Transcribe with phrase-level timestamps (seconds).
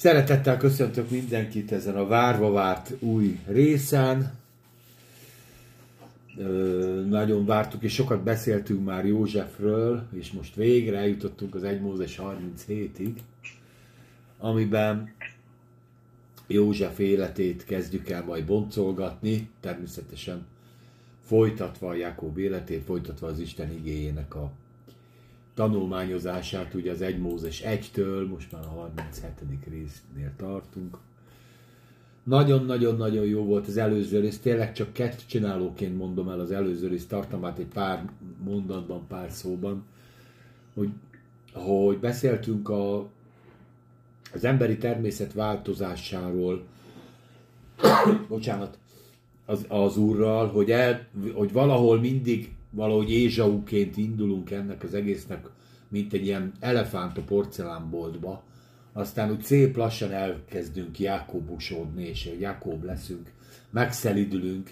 [0.00, 4.32] Szeretettel köszöntök mindenkit ezen a várva várt új részen.
[6.36, 12.20] Ö, nagyon vártuk, és sokat beszéltünk már Józsefről, és most végre eljutottunk az 1 Mózes
[12.22, 13.12] 37-ig,
[14.38, 15.14] amiben
[16.46, 20.46] József életét kezdjük el majd boncolgatni, természetesen
[21.24, 24.50] folytatva a Jákob életét, folytatva az Isten igényének a
[25.54, 29.30] tanulmányozását, ugye az 1 Mózes 1-től, most már a 37.
[29.70, 30.98] résznél tartunk.
[32.22, 37.06] Nagyon-nagyon-nagyon jó volt az előző rész, tényleg csak kettő csinálóként mondom el az előző rész
[37.06, 38.04] tartalmát egy pár
[38.44, 39.84] mondatban, pár szóban,
[40.74, 40.88] hogy,
[41.52, 43.08] hogy beszéltünk a,
[44.34, 46.62] az emberi természet változásáról,
[48.28, 48.78] bocsánat,
[49.46, 55.48] az, az úrral, hogy, el, hogy valahol mindig valahogy Ézsauként indulunk ennek az egésznek,
[55.88, 58.42] mint egy ilyen elefánt a porcelánboltba,
[58.92, 63.32] aztán úgy szép lassan elkezdünk Jákobusodni, és Jákob leszünk,
[63.70, 64.70] megszelidülünk,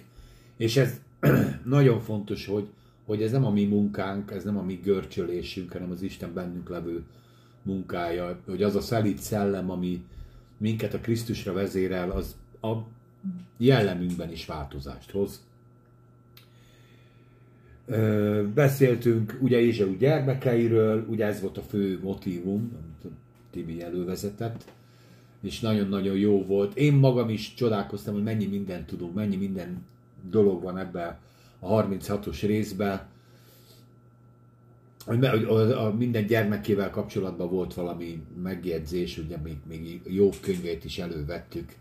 [0.56, 1.00] és ez
[1.64, 2.68] nagyon fontos, hogy,
[3.06, 6.68] hogy ez nem a mi munkánk, ez nem a mi görcsölésünk, hanem az Isten bennünk
[6.68, 7.02] levő
[7.62, 10.04] munkája, hogy az a szelíd szellem, ami
[10.56, 12.72] minket a Krisztusra vezérel, az a
[13.56, 15.46] jellemünkben is változást hoz.
[18.54, 23.16] Beszéltünk ugye Ézsau gyermekeiről, ugye ez volt a fő motivum, amit
[23.50, 24.64] Tibi elővezetett,
[25.42, 26.76] és nagyon-nagyon jó volt.
[26.76, 29.84] Én magam is csodálkoztam, hogy mennyi mindent tudunk, mennyi minden
[30.30, 31.18] dolog van ebben
[31.58, 33.06] a 36-os részben,
[35.04, 40.98] hogy a, a minden gyermekével kapcsolatban volt valami megjegyzés, ugye még, még jó könyvét is
[40.98, 41.74] elővettük,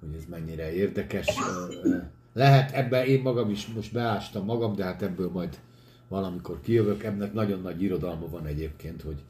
[0.00, 1.26] hogy ez mennyire érdekes
[2.40, 5.58] lehet, ebben én magam is most beástam magam, de hát ebből majd
[6.08, 7.02] valamikor kijövök.
[7.02, 9.22] Ennek nagyon nagy irodalma van egyébként, hogy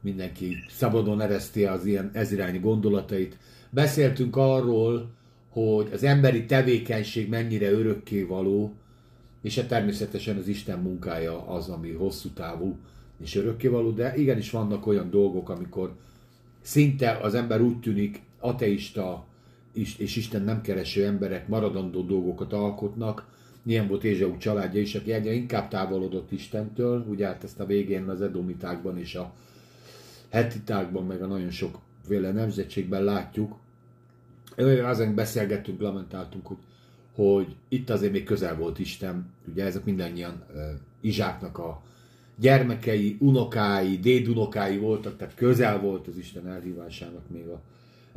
[0.00, 3.36] mindenki szabadon ereszti az ilyen ezirányi gondolatait.
[3.70, 5.10] Beszéltünk arról,
[5.48, 8.74] hogy az emberi tevékenység mennyire örökké való,
[9.42, 12.76] és hát természetesen az Isten munkája az, ami hosszú távú
[13.22, 15.94] és örökkévaló, de igenis vannak olyan dolgok, amikor
[16.60, 19.26] szinte az ember úgy tűnik ateista,
[19.72, 23.26] és Isten nem kereső emberek maradandó dolgokat alkotnak.
[23.62, 28.08] Ilyen volt Ézsau családja is, aki egyre inkább távolodott Istentől, ugye hát ezt a végén
[28.08, 29.32] az edomitákban és a
[30.28, 33.56] hetitákban, meg a nagyon sok véle nemzetségben látjuk.
[34.84, 36.56] Azon beszélgettünk, lamentáltunk, hogy,
[37.14, 40.60] hogy itt azért még közel volt Isten, ugye ezek mindannyian uh,
[41.00, 41.82] Izsáknak a
[42.36, 47.60] gyermekei, unokái, dédunokái voltak, tehát közel volt az Isten elhívásának még a,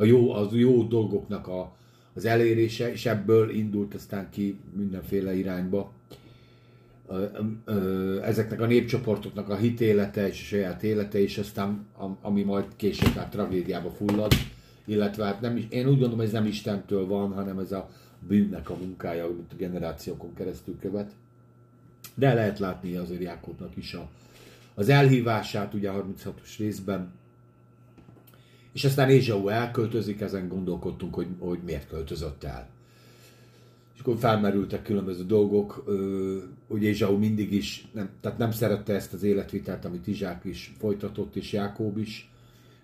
[0.01, 1.75] a jó, az jó dolgoknak a,
[2.13, 5.91] az elérése, és ebből indult aztán ki mindenféle irányba.
[8.23, 11.85] Ezeknek a népcsoportoknak a hitélete és a saját élete, és aztán
[12.21, 14.31] ami majd később már tragédiába fullad,
[14.85, 17.89] illetve hát nem is, én úgy gondolom, hogy ez nem Istentől van, hanem ez a
[18.27, 21.11] bűnnek a munkája, amit a generációkon keresztül követ.
[22.15, 24.09] De lehet látni azért Jákobnak is a,
[24.73, 27.11] az elhívását, ugye a 36-os részben,
[28.73, 32.69] és aztán Ézsau elköltözik, ezen gondolkodtunk, hogy, hogy miért költözött el.
[33.93, 35.85] És akkor felmerültek különböző dolgok,
[36.67, 41.35] hogy Ézsau mindig is, nem, tehát nem szerette ezt az életvitelt, amit Izsák is folytatott,
[41.35, 42.29] és Jákób is.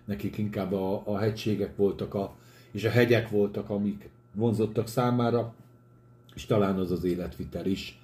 [0.04, 2.36] Nekik inkább a, a hegységek voltak, a,
[2.70, 5.54] és a hegyek voltak, amik vonzottak számára,
[6.34, 8.00] és talán az az életvitel is.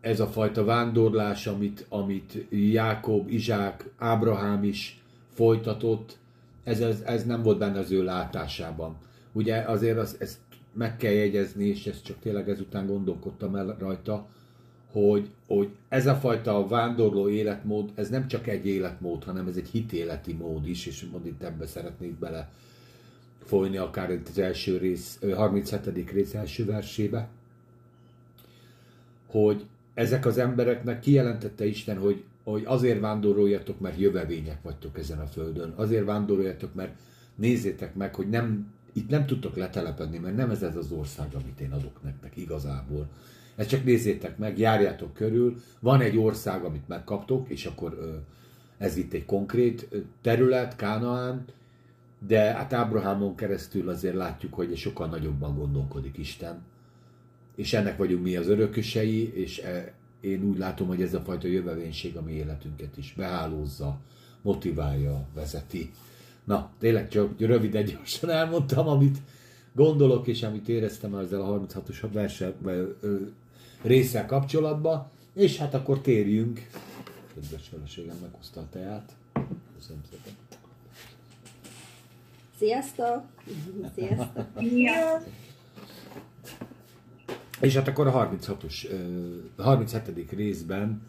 [0.00, 5.00] Ez a fajta vándorlás, amit, amit Jákob, Izsák, Ábrahám is
[5.34, 6.18] folytatott,
[6.68, 8.96] ez, ez, ez nem volt benne az ő látásában.
[9.32, 10.38] Ugye azért az, ezt
[10.72, 14.26] meg kell jegyezni, és ezt csak tényleg ezután gondolkodtam el rajta,
[14.92, 19.68] hogy, hogy ez a fajta vándorló életmód, ez nem csak egy életmód, hanem ez egy
[19.68, 22.50] hitéleti mód is, és mond itt ebbe szeretnék bele
[23.44, 26.10] folyni, akár itt az első rész, 37.
[26.10, 27.28] rész első versébe,
[29.26, 35.26] hogy ezek az embereknek kijelentette Isten, hogy hogy azért vándoroljatok, mert jövevények vagytok ezen a
[35.26, 35.72] földön.
[35.76, 36.98] Azért vándoroljatok, mert
[37.34, 41.60] nézzétek meg, hogy nem, itt nem tudtok letelepedni, mert nem ez ez az ország, amit
[41.60, 43.08] én adok nektek igazából.
[43.56, 48.22] Ezt csak nézzétek meg, járjátok körül, van egy ország, amit megkaptok, és akkor
[48.78, 49.88] ez itt egy konkrét
[50.22, 51.44] terület, Kánaán,
[52.26, 56.62] de hát Ábrahámon keresztül azért látjuk, hogy sokkal nagyobban gondolkodik Isten,
[57.56, 61.46] és ennek vagyunk mi az örökösei, és e, én úgy látom, hogy ez a fajta
[61.46, 63.98] jövevénység a mi életünket is behálózza,
[64.42, 65.90] motiválja, vezeti.
[66.44, 69.18] Na, tényleg csak röviden, gyorsan elmondtam, amit
[69.72, 72.54] gondolok, és amit éreztem ezzel a 36-os verse,
[73.82, 76.66] résszel kapcsolatban, és hát akkor térjünk.
[77.34, 79.12] Kedves feleségem meghozta a teát.
[79.76, 80.32] Köszönöm szépen.
[82.58, 83.22] Sziasztok!
[83.94, 84.46] Sziasztok!
[84.60, 85.22] Ja.
[87.60, 88.90] És hát akkor a 36-os,
[89.56, 90.30] ö, 37.
[90.30, 91.02] részben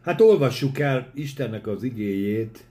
[0.00, 2.64] hát olvassuk el Istennek az igéjét.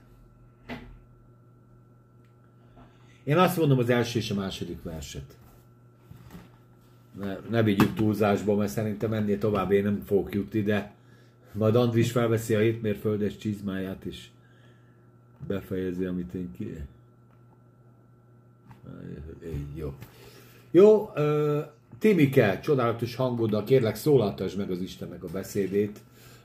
[3.24, 5.36] Én azt mondom az első és a második verset.
[7.18, 10.94] Ne, ne vigyük túlzásba, mert szerintem ennél tovább én nem fogok jutni, de
[11.52, 14.26] majd Andris felveszi a hétmérföldes csizmáját, és
[15.46, 16.76] befejezi, amit én ki...
[19.74, 19.94] Jó.
[20.70, 21.10] Jó,
[21.98, 26.00] Timike, csodálatos hangoddal kérlek szólaltasd meg az Istennek a beszédét,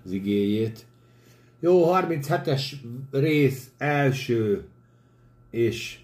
[0.06, 0.86] az igéjét.
[1.59, 2.74] Jó, 37-es
[3.12, 4.68] rész, első,
[5.50, 6.00] és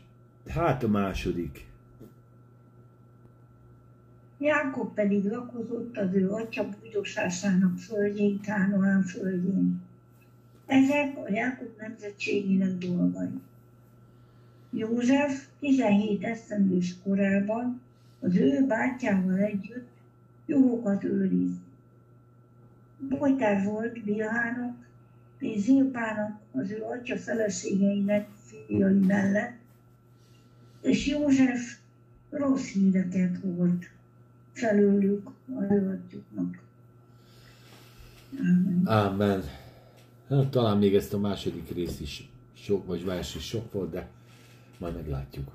[0.47, 1.65] hát a második.
[4.39, 9.81] Jákob pedig lakozott az ő atya bújdossásának földjén, Kánoán földjén.
[10.65, 13.29] Ezek a Jákob nemzetségének dolgai.
[14.77, 17.81] József 17 esztendős korában
[18.19, 19.87] az ő bátyával együtt
[20.45, 21.51] juhokat őriz.
[23.09, 24.75] Bojtár volt Bilhának
[25.39, 29.57] és Zilpának az ő atya feleségeinek fiai mellett,
[30.81, 31.77] és József
[32.29, 33.89] rossz híreket volt
[34.51, 36.63] felőlük a atyuknak.
[38.39, 38.85] Amen.
[38.85, 39.43] Amen.
[40.29, 44.09] Hát, talán még ezt a második rész is sok, vagy vers is sok volt, de
[44.79, 45.51] majd meglátjuk.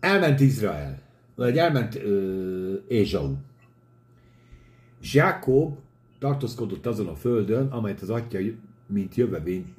[0.00, 1.00] Elment Izrael,
[1.34, 3.34] vagy elment ö, Ézsau.
[5.00, 5.78] És Jákob
[6.18, 8.38] tartózkodott azon a földön, amelyet az atya,
[8.86, 9.74] mint jövevény,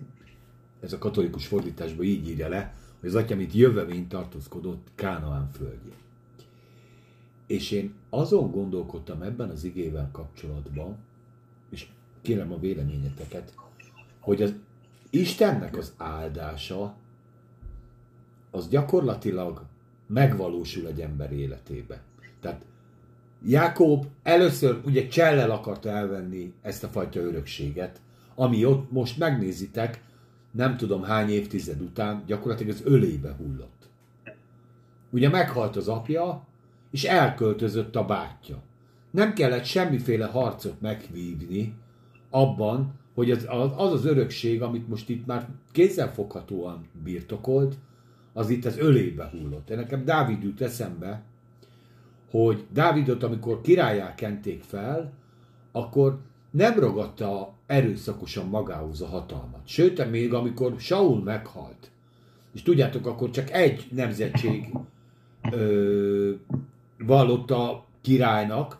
[0.79, 5.95] ez a katolikus fordításban így írja le, hogy az atya, mint jövevény tartózkodott Kánaán földjén.
[7.47, 10.97] És én azon gondolkodtam ebben az igével kapcsolatban,
[11.69, 11.87] és
[12.21, 13.53] kérem a véleményeteket,
[14.19, 14.53] hogy az
[15.15, 16.95] Istennek az áldása
[18.51, 19.65] az gyakorlatilag
[20.07, 22.01] megvalósul egy ember életébe.
[22.41, 22.65] Tehát
[23.45, 28.01] Jákob először ugye csellel akarta elvenni ezt a fajta örökséget,
[28.35, 30.03] ami ott most megnézitek,
[30.51, 33.89] nem tudom hány évtized után gyakorlatilag az ölébe hullott.
[35.09, 36.45] Ugye meghalt az apja,
[36.91, 38.61] és elköltözött a bátyja.
[39.11, 41.73] Nem kellett semmiféle harcot megvívni
[42.29, 47.75] abban, hogy az az, az, örökség, amit most itt már kézzelfoghatóan birtokolt,
[48.33, 49.65] az itt az ölébe hullott.
[49.65, 51.23] De nekem Dávid jut eszembe,
[52.31, 55.11] hogy Dávidot, amikor királyá kenték fel,
[55.71, 56.19] akkor
[56.51, 59.61] nem ragadta erőszakosan magához a hatalmat.
[59.63, 61.91] Sőt, még amikor Saul meghalt,
[62.53, 64.73] és tudjátok, akkor csak egy nemzetség
[65.51, 66.31] ö,
[66.97, 68.77] vallotta királynak,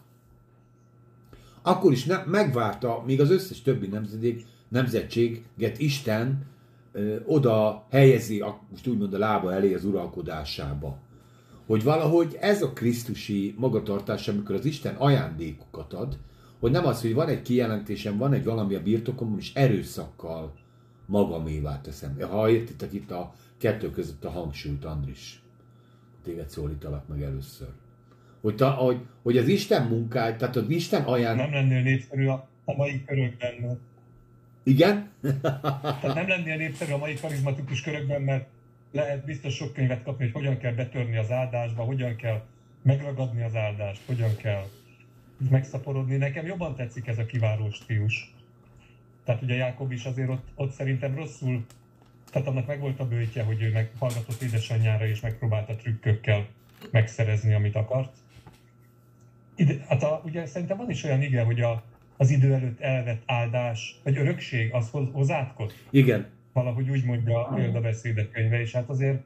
[1.64, 6.46] akkor is ne, megvárta, míg az összes többi nemzeték, nemzetséget Isten
[6.92, 10.98] ö, oda helyezi, a, most úgymond a lába elé az uralkodásába.
[11.66, 16.18] Hogy valahogy ez a krisztusi magatartás, amikor az Isten ajándékokat ad,
[16.60, 20.54] hogy nem az, hogy van egy kijelentésem, van egy valami a birtokomon, és erőszakkal
[21.06, 22.18] magamévá teszem.
[22.22, 25.42] Ha értitek itt a kettő között a hangsúlyt, Andris.
[26.24, 27.68] Téged szólítalak meg először.
[28.44, 31.36] Hogy, ta, hogy, hogy az Isten munkája, tehát az Isten ajánl...
[31.36, 33.54] Nem lennél népszerű a, a mai körökben.
[33.62, 33.80] mert-
[34.64, 35.10] Igen?
[35.42, 38.48] Tehát nem lennél népszerű a mai karizmatikus körökben, mert
[38.92, 42.42] lehet biztos sok könyvet kapni, hogy hogyan kell betörni az áldásba, hogyan kell
[42.82, 44.64] megragadni az áldást, hogyan kell
[45.50, 46.16] megszaporodni.
[46.16, 48.34] Nekem jobban tetszik ez a kiváló stílus.
[49.26, 51.66] Tehát ugye Jákob is azért ott, ott szerintem rosszul,
[52.32, 56.46] tehát annak megvolt a bőtje, hogy ő meghallgatott édesanyjára és megpróbálta trükkökkel
[56.92, 58.22] megszerezni, amit akart.
[59.56, 61.84] Ide, hát a, ugye szerintem van is olyan ige, hogy a,
[62.18, 65.74] az idő előtt elvett áldás, vagy örökség, az hoz, hozátkod.
[65.90, 66.28] Igen.
[66.54, 69.24] Valahogy úgy mondja a példabeszédek könyve, és hát azért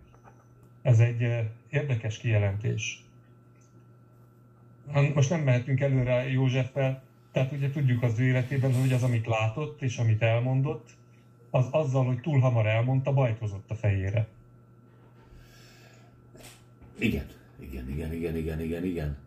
[0.82, 3.06] ez egy eh, érdekes kijelentés.
[5.14, 9.82] Most nem mehetünk előre Józseffel, tehát ugye tudjuk az ő életében, hogy az, amit látott
[9.82, 10.90] és amit elmondott,
[11.50, 14.28] az azzal, hogy túl hamar elmondta, bajt hozott a fejére.
[17.00, 17.26] Igen.
[17.60, 19.18] Igen, igen, igen, igen, igen, igen.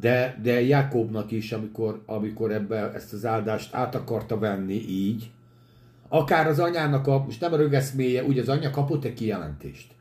[0.00, 5.30] De, de Jákobnak is, amikor, amikor ebbe ezt az áldást át akarta venni így,
[6.08, 9.94] akár az anyának a, most nem a rögeszméje, ugye az anya kapott egy kijelentést.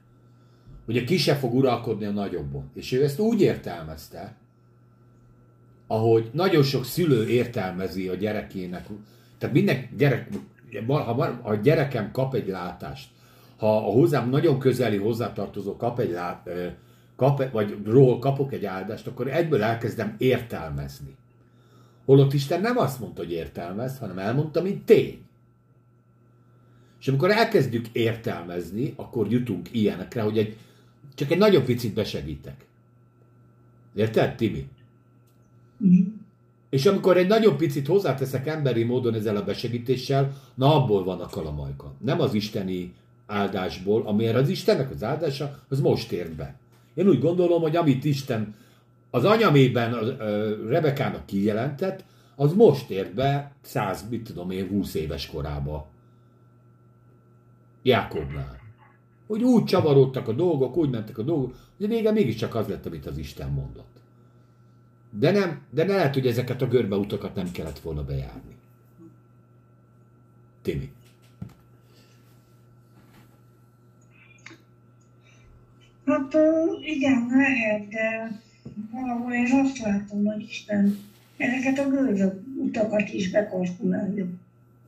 [0.87, 2.69] Ugye ki se fog uralkodni a nagyobbon.
[2.73, 4.35] És ő ezt úgy értelmezte,
[5.87, 8.85] ahogy nagyon sok szülő értelmezi a gyerekének.
[9.37, 10.27] Tehát minden gyerek,
[10.87, 13.09] ha a gyerekem kap egy látást,
[13.57, 16.49] ha a hozzám nagyon közeli hozzátartozó kap egy lát,
[17.15, 21.15] kap, vagy ról kapok egy áldást, akkor egyből elkezdem értelmezni.
[22.05, 25.19] Holott Isten nem azt mondta, hogy értelmez, hanem elmondta, mint tény.
[26.99, 30.57] És amikor elkezdjük értelmezni, akkor jutunk ilyenekre, hogy egy,
[31.15, 32.65] csak egy nagyon picit besegítek.
[33.95, 34.67] Érted, Timi?
[35.77, 36.01] Mhm.
[36.69, 41.27] És amikor egy nagyon picit hozzáteszek emberi módon ezzel a besegítéssel, na abból van a
[41.27, 41.93] kalamajka.
[41.99, 42.93] Nem az isteni
[43.25, 46.55] áldásból, amire az Istennek az áldása, az most ért be.
[46.95, 48.55] Én úgy gondolom, hogy amit Isten
[49.09, 52.03] az anyamében a, a Rebekának kijelentett,
[52.35, 55.87] az most ért be száz, mit tudom én, 20 éves korába.
[57.83, 58.59] Jákobnál.
[59.27, 63.05] Hogy úgy csavarodtak a dolgok, úgy mentek a dolgok, hogy vége mégiscsak az lett, amit
[63.05, 63.95] az Isten mondott.
[65.09, 68.55] De nem, de ne lehet, hogy ezeket a görbeutakat nem kellett volna bejárni.
[70.61, 70.91] Timi.
[76.05, 76.37] Hát
[76.81, 78.31] igen, lehet, de
[78.91, 80.97] valahol én azt látom, hogy Isten
[81.37, 84.25] ezeket a görbe utakat is bekalkulálja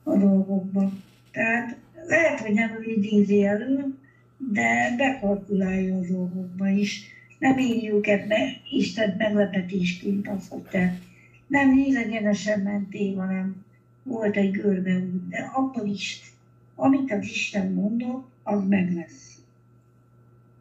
[0.04, 0.92] a dolgokba.
[1.32, 3.98] Tehát lehet, hogy nem ő idézi elő,
[4.38, 7.02] de bekalkulálja a dolgokba is.
[7.40, 11.00] Nem írjuk ebbe Isten meglepetésként azt, hogy te
[11.48, 13.66] nem nyílegyenesen mentél, hanem
[14.04, 16.22] volt egy görbe út, de akkor is,
[16.76, 19.37] amit az Isten mondott, az meg lesz.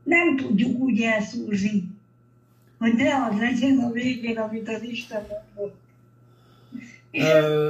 [0.06, 1.88] Nem tudjuk úgy elszúrni,
[2.78, 5.80] hogy ne az legyen a végén, amit az Isten mondott.
[7.10, 7.22] És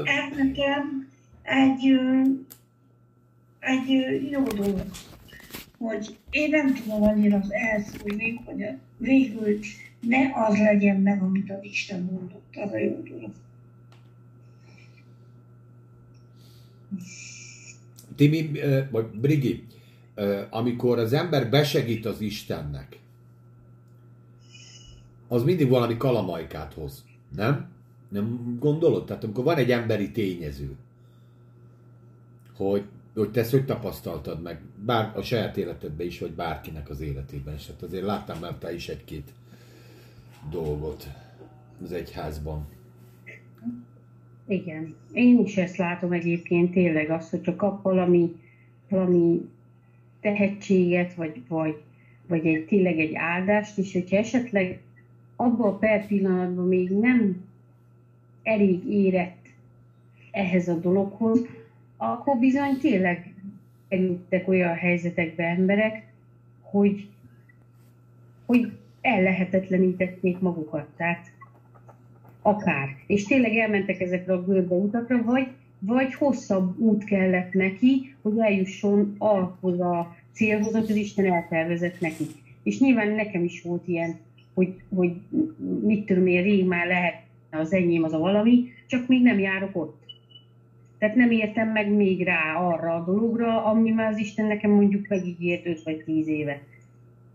[0.05, 1.09] ez nekem
[1.43, 1.99] egy,
[3.59, 3.91] egy
[4.31, 4.85] jó dolog,
[5.79, 8.65] hogy én nem tudom annyira elszúrni, hogy
[8.97, 9.59] végül
[10.01, 13.31] ne az legyen meg, amit az Isten mondott, az a jó dolog.
[18.17, 18.51] Timi,
[18.91, 19.65] vagy Brigi,
[20.51, 22.99] amikor az ember besegít az Istennek,
[25.29, 27.05] az mindig valami kalamajkát hoz,
[27.37, 27.69] nem?
[28.09, 29.05] Nem gondolod?
[29.05, 30.77] Tehát amikor van egy emberi tényező,
[32.57, 37.01] hogy, hogy te ezt hogy tapasztaltad meg, bár a saját életedben is, vagy bárkinek az
[37.01, 39.33] életében, és hát azért láttam már te is egy-két
[40.51, 41.09] dolgot
[41.83, 42.67] az egyházban.
[44.47, 44.95] Igen.
[45.13, 48.37] Én is ezt látom egyébként tényleg azt, hogyha kap valami,
[48.89, 49.49] valami
[50.27, 51.83] tehetséget, vagy, vagy,
[52.27, 54.81] vagy egy, tényleg egy áldást, és hogyha esetleg
[55.37, 57.45] abban a per pillanatban még nem
[58.43, 59.47] elég érett
[60.31, 61.47] ehhez a dologhoz,
[61.97, 63.35] akkor bizony tényleg
[63.89, 66.13] kerültek olyan helyzetekbe emberek,
[66.63, 67.09] hogy,
[68.47, 70.87] hogy ellehetetlenítették magukat.
[70.97, 71.31] Tehát
[72.43, 72.89] akár.
[73.07, 79.15] És tényleg elmentek ezekre a görbe utakra, vagy, vagy hosszabb út kellett neki, hogy eljusson
[79.19, 82.25] ahhoz a célhoz, amit az Isten eltervezett neki.
[82.63, 84.17] És nyilván nekem is volt ilyen,
[84.55, 85.13] hogy, hogy
[85.83, 89.77] mit tudom én, rég már lehet az enyém az a valami, csak még nem járok
[89.77, 90.05] ott.
[90.99, 95.09] Tehát nem értem meg még rá arra a dologra, ami már az Isten nekem mondjuk
[95.09, 96.63] megígért 5 vagy 10 éve.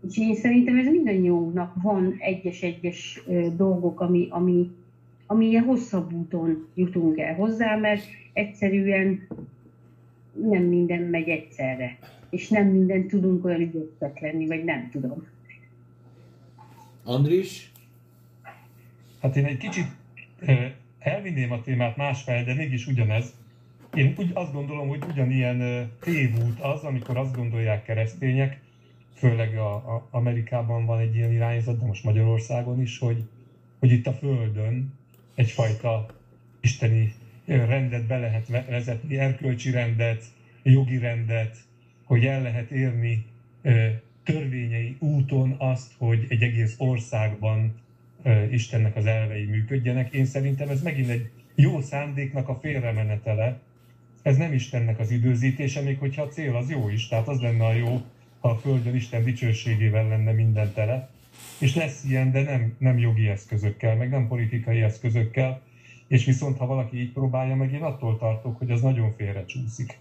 [0.08, 3.22] És én szerintem ez mindannyiunknak van egyes-egyes
[3.56, 4.70] dolgok, ami, ami,
[5.26, 9.26] ami ilyen hosszabb úton jutunk el hozzá, mert egyszerűen
[10.48, 11.98] nem minden megy egyszerre.
[12.30, 15.26] És nem minden tudunk olyan ügyesek lenni, vagy nem tudom.
[17.04, 17.72] Andris?
[19.20, 19.86] Hát én egy kicsit
[20.98, 23.34] elvinném a témát másfelé, de mégis ugyanez.
[23.94, 28.60] Én úgy azt gondolom, hogy ugyanilyen tévút az, amikor azt gondolják keresztények,
[29.14, 33.24] főleg a, a Amerikában van egy ilyen irányzat, de most Magyarországon is, hogy,
[33.78, 34.92] hogy itt a Földön
[35.34, 36.06] egyfajta
[36.60, 37.14] isteni
[37.46, 40.24] rendet be lehet ve- vezetni, erkölcsi rendet,
[40.62, 41.56] jogi rendet,
[42.04, 43.24] hogy el lehet érni
[44.24, 47.80] törvényei úton azt, hogy egy egész országban
[48.50, 50.12] Istennek az elvei működjenek.
[50.12, 53.60] Én szerintem ez megint egy jó szándéknak a félremenetele.
[54.22, 57.08] Ez nem Istennek az időzítése, még hogyha a cél az jó is.
[57.08, 58.02] Tehát az lenne a jó,
[58.40, 61.10] ha a Földön Isten dicsőségével lenne minden tele.
[61.58, 65.62] És lesz ilyen, de nem, nem jogi eszközökkel, meg nem politikai eszközökkel.
[66.12, 69.98] És viszont, ha valaki így próbálja meg, én attól tartok, hogy az nagyon félrecsúszik.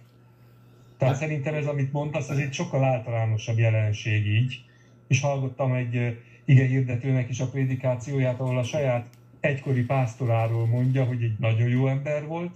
[0.98, 4.63] Tehát szerintem ez, amit mondasz, ez egy sokkal általánosabb jelenség így.
[5.08, 9.08] És hallgattam egy ige hirdetőnek is a prédikációját, ahol a saját
[9.39, 12.56] egykori pásztoráról mondja, hogy egy nagyon jó ember volt,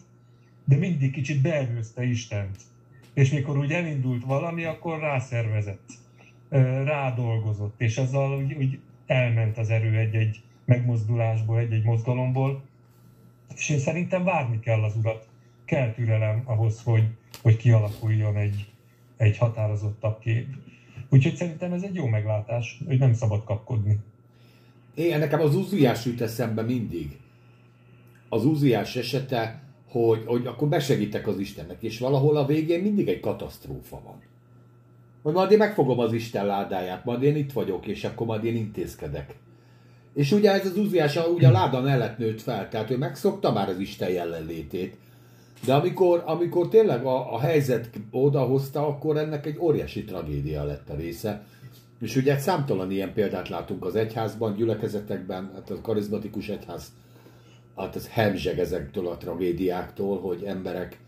[0.65, 2.57] de mindig kicsit beerőzte Istent.
[3.13, 5.89] És mikor úgy elindult valami, akkor rászervezett,
[6.85, 12.63] rádolgozott, és azzal úgy, úgy elment az erő egy-egy megmozdulásból, egy-egy mozgalomból.
[13.55, 15.27] És én szerintem várni kell az urat.
[15.65, 17.03] Kell türelem ahhoz, hogy,
[17.41, 18.71] hogy kialakuljon egy,
[19.17, 20.47] egy határozottabb kép.
[21.09, 23.99] Úgyhogy szerintem ez egy jó meglátás, hogy nem szabad kapkodni.
[24.95, 27.19] Én nekem az Uziás jut eszembe mindig.
[28.29, 33.19] az úziás esete, hogy, hogy akkor besegítek az Istennek, és valahol a végén mindig egy
[33.19, 34.21] katasztrófa van.
[35.21, 38.55] Hogy majd én megfogom az Isten ládáját, majd én itt vagyok, és akkor majd én
[38.55, 39.35] intézkedek.
[40.15, 43.69] És ugye ez az úziás ugye a láda mellett nőtt fel, tehát ő megszokta már
[43.69, 44.97] az Isten jelenlétét.
[45.65, 50.95] De amikor, amikor tényleg a, a helyzet odahozta, akkor ennek egy óriási tragédia lett a
[50.95, 51.45] része.
[52.01, 56.91] És ugye számtalan ilyen példát látunk az egyházban, gyülekezetekben, hát a karizmatikus egyház,
[57.75, 60.99] hát ez hemzseg ezektől a tragédiáktól, hogy emberek,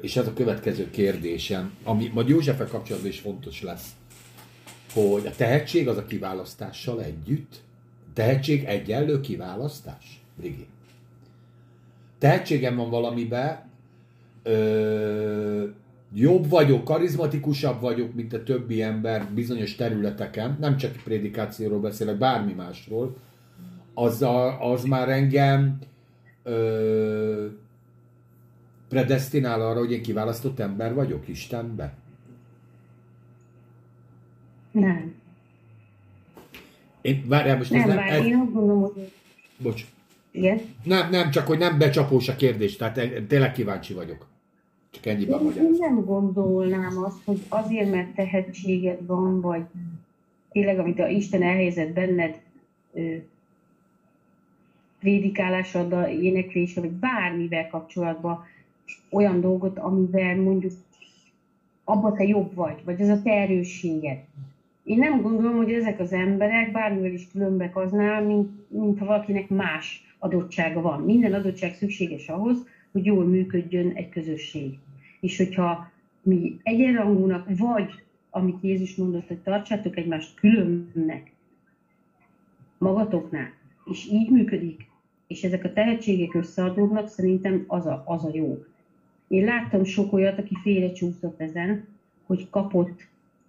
[0.00, 3.86] és ez a következő kérdésem, ami majd Józsefek kapcsolatban is fontos lesz,
[5.02, 7.62] hogy a tehetség az a kiválasztással együtt.
[8.14, 10.66] Tehetség egyenlő kiválasztás, Brigi.
[12.18, 13.66] Tehetségem van valamibe,
[14.42, 15.64] ö,
[16.14, 22.52] jobb vagyok, karizmatikusabb vagyok, mint a többi ember bizonyos területeken, nem csak prédikációról beszélek, bármi
[22.52, 23.16] másról,
[23.94, 25.78] az, a, az már engem
[26.42, 27.46] ö,
[28.88, 31.94] predestinál arra, hogy én kiválasztott ember vagyok Istenbe.
[34.80, 35.14] Nem.
[37.00, 37.96] Én, várjál, most Nem, ez nem...
[37.96, 39.12] bár Ez, én azt gondolom, hogy
[39.58, 39.84] bocs.
[40.30, 40.60] igen.
[40.82, 44.26] Nem, nem, csak hogy nem becsapós a kérdés, tehát tényleg kíváncsi vagyok.
[44.90, 49.62] Csak ennyiben Én, én nem gondolnám azt, hogy azért, mert tehetséged van, vagy
[50.52, 52.40] tényleg, amit a Isten elhelyezett benned,
[52.92, 53.14] ö,
[55.00, 58.44] prédikálásoddal, énekléssel, vagy bármivel kapcsolatban
[59.10, 60.72] olyan dolgot, amivel mondjuk
[61.84, 64.18] abban te jobb vagy, vagy ez a te erősséged.
[64.86, 69.48] Én nem gondolom, hogy ezek az emberek bármivel is különbek aznál, mint, mint ha valakinek
[69.48, 71.00] más adottsága van.
[71.00, 74.78] Minden adottság szükséges ahhoz, hogy jól működjön egy közösség.
[75.20, 75.90] És hogyha
[76.22, 77.90] mi egyenrangúnak, vagy
[78.30, 81.32] amit Jézus mondott, hogy tartsátok egymást különnek
[82.78, 83.52] magatoknál,
[83.84, 84.88] és így működik,
[85.26, 88.64] és ezek a tehetségek összeadódnak, szerintem az a, az a jó.
[89.28, 91.86] Én láttam sok olyat, aki félrecsúszott ezen,
[92.26, 93.06] hogy kapott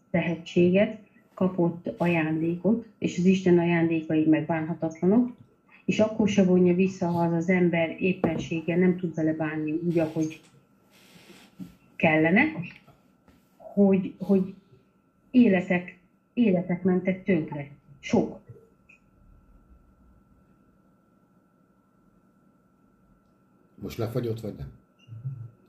[0.10, 1.06] tehetséget,
[1.38, 5.36] kapott ajándékot, és az Isten ajándékai megbánhatatlanok,
[5.86, 10.00] és akkor se vonja vissza, ha az az ember éppenséggel nem tud vele bánni úgy,
[10.00, 10.42] ahogy
[11.96, 12.44] kellene,
[13.58, 14.54] hogy, hogy
[15.32, 15.98] életek,
[16.34, 17.70] életek mentek tönkre.
[18.00, 18.40] Sok.
[23.76, 24.72] Most lefagyott, vagy nem?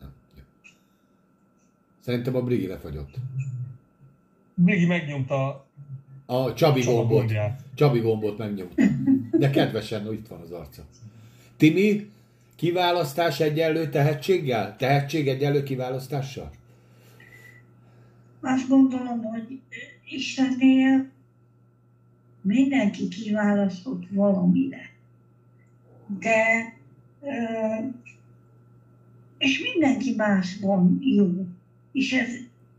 [0.00, 0.10] Nem.
[2.00, 3.18] Szerintem a Brigi lefagyott.
[4.60, 5.66] Brigi megnyomta
[6.26, 7.32] A Csabi gombot.
[7.74, 8.82] Csabi gombot megnyomta.
[9.30, 10.82] De kedvesen, itt van az arca.
[11.56, 12.10] Timi,
[12.56, 14.76] kiválasztás egyenlő tehetséggel?
[14.76, 16.50] Tehetség egyenlő kiválasztással?
[18.40, 19.60] Azt gondolom, hogy
[20.10, 21.10] Istennél
[22.42, 24.90] mindenki kiválasztott valamire.
[26.20, 26.72] De,
[27.22, 27.28] ö,
[29.38, 31.46] és mindenki másban jó.
[31.92, 32.28] És ez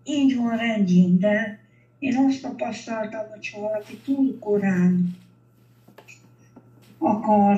[0.03, 1.59] így van rendjén, de
[1.99, 5.17] én azt tapasztaltam, hogy ha valaki túl korán
[6.97, 7.57] akar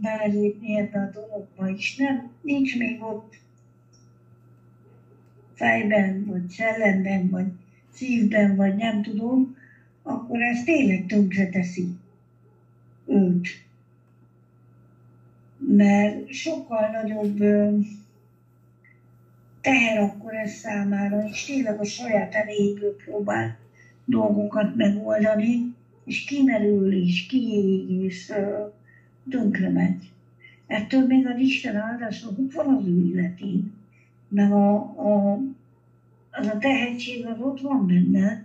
[0.00, 3.34] belelépni ebbe a dologba, és nem, nincs még ott
[5.54, 7.46] fejben, vagy szellemben, vagy
[7.92, 9.56] szívben, vagy nem tudom,
[10.02, 11.88] akkor ez tényleg tönkre teszi
[13.06, 13.48] őt.
[15.58, 17.38] Mert sokkal nagyobb
[19.64, 23.56] teher akkor ez számára, és tényleg a saját erejéből próbál
[24.04, 25.74] dolgokat megoldani,
[26.04, 28.32] és kimerül, és kiég, és
[29.30, 30.10] tönkre megy.
[30.66, 33.72] Ettől még az Isten áldása ott van az ő életén
[34.28, 35.40] meg a, a,
[36.30, 38.44] az a tehetség az ott van benne,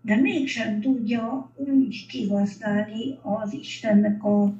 [0.00, 4.54] de mégsem tudja úgy kihasználni az Istennek a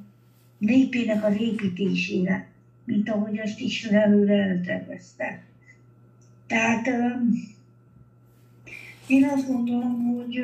[0.59, 2.49] népének az építésére,
[2.85, 5.43] mint ahogy azt Isten előre eltervezte.
[6.53, 6.87] Tehát
[9.07, 10.41] én azt gondolom, hogy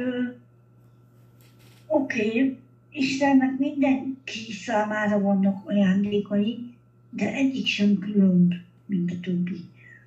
[1.87, 2.57] oké, okay,
[2.93, 6.75] Istennek mindenki számára vannak ajándékai,
[7.11, 8.53] de egyik sem különb,
[8.87, 9.61] mint a többi.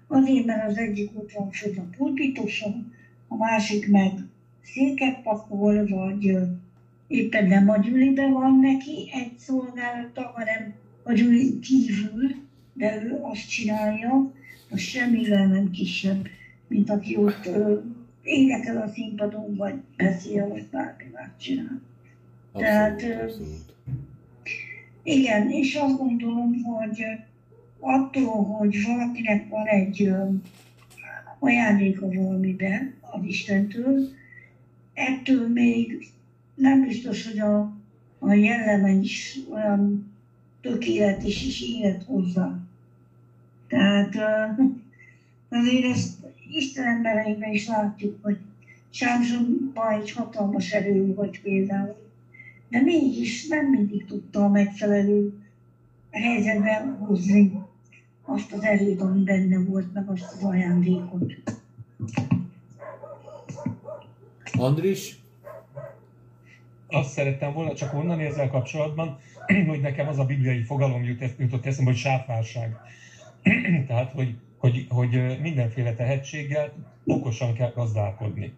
[0.08, 2.94] Azért, mert az egyik ott van fönt a pulpitoson,
[3.28, 4.12] a másik meg
[4.64, 6.38] széket pakol, vagy
[7.08, 12.36] éppen nem a gyűliben van neki egy szolgálata, hanem a gyűli kívül,
[12.74, 14.32] de ő azt csinálja,
[14.72, 16.28] az semmivel nem kisebb,
[16.68, 17.80] mint aki ott ö,
[18.24, 21.82] énekel a színpadon, vagy beszél, vagy bármi más csinál.
[22.54, 23.74] Tehát, Abszolút, ö, abszolút.
[25.04, 27.04] Igen, és azt gondolom, hogy
[27.80, 30.30] attól, hogy valakinek van egy ö,
[31.40, 34.08] ajándéka valamiben az Istentől,
[34.94, 36.10] ettől még
[36.56, 37.74] nem biztos, hogy a,
[38.20, 40.12] a jelleme is olyan
[40.62, 42.61] tökéletes is élet hozzá.
[43.72, 44.16] Tehát
[45.50, 46.18] azért ezt
[46.52, 48.38] Isten embereiben is látjuk, hogy
[48.90, 52.10] Sámsonban egy hatalmas erő volt például,
[52.70, 55.34] de mégis nem mindig tudta a megfelelő
[56.12, 57.62] helyzetben hozni
[58.22, 61.34] azt az erőt, ami benne volt, meg azt az ajándékot.
[64.58, 65.20] Andris,
[66.88, 69.20] Azt szerettem volna csak mondani ezzel kapcsolatban,
[69.68, 72.78] hogy nekem az a bibliai fogalom jut, jutott eszembe, hogy sáfárság.
[73.88, 76.74] Tehát, hogy, hogy, hogy mindenféle tehetséggel
[77.06, 78.54] okosan kell gazdálkodni.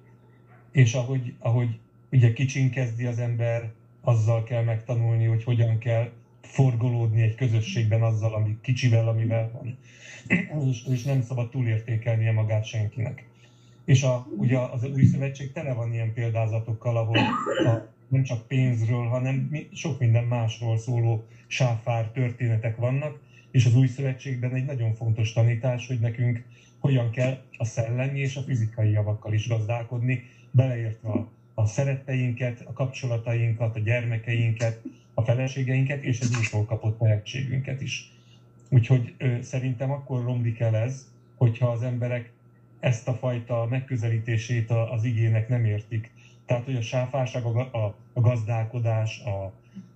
[0.71, 1.79] És ahogy, ahogy
[2.11, 8.33] ugye kicsin kezdi az ember, azzal kell megtanulni, hogy hogyan kell forgolódni egy közösségben azzal,
[8.33, 9.77] ami kicsivel, amivel van.
[10.69, 13.25] és, és nem szabad túlértékelnie magát senkinek.
[13.85, 17.17] És a, ugye az új szövetség tele van ilyen példázatokkal, ahol
[17.65, 23.19] a, nem csak pénzről, hanem sok minden másról szóló sáfár történetek vannak,
[23.53, 26.43] és az új szövetségben egy nagyon fontos tanítás, hogy nekünk
[26.79, 32.73] hogyan kell a szellemi és a fizikai javakkal is gazdálkodni, beleértve a, a szeretteinket, a
[32.73, 34.81] kapcsolatainkat, a gyermekeinket,
[35.13, 38.11] a feleségeinket és az újból kapott tehetségünket is.
[38.69, 42.31] Úgyhogy ö, szerintem akkor romlik el ez, hogyha az emberek
[42.79, 46.11] ezt a fajta megközelítését a- az igének nem értik.
[46.45, 49.53] Tehát, hogy a sáfárság, a, a, a gazdálkodás, a,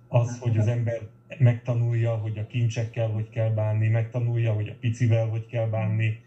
[0.08, 1.00] az, hogy az ember
[1.38, 6.20] megtanulja, hogy a kincsekkel hogy kell bánni, megtanulja, hogy a picivel hogy kell bánni,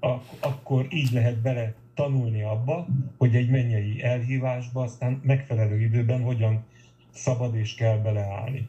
[0.00, 2.86] ak- akkor így lehet bele tanulni abba,
[3.16, 6.64] hogy egy mennyei elhívásba aztán megfelelő időben hogyan
[7.10, 8.68] szabad és kell beleállni.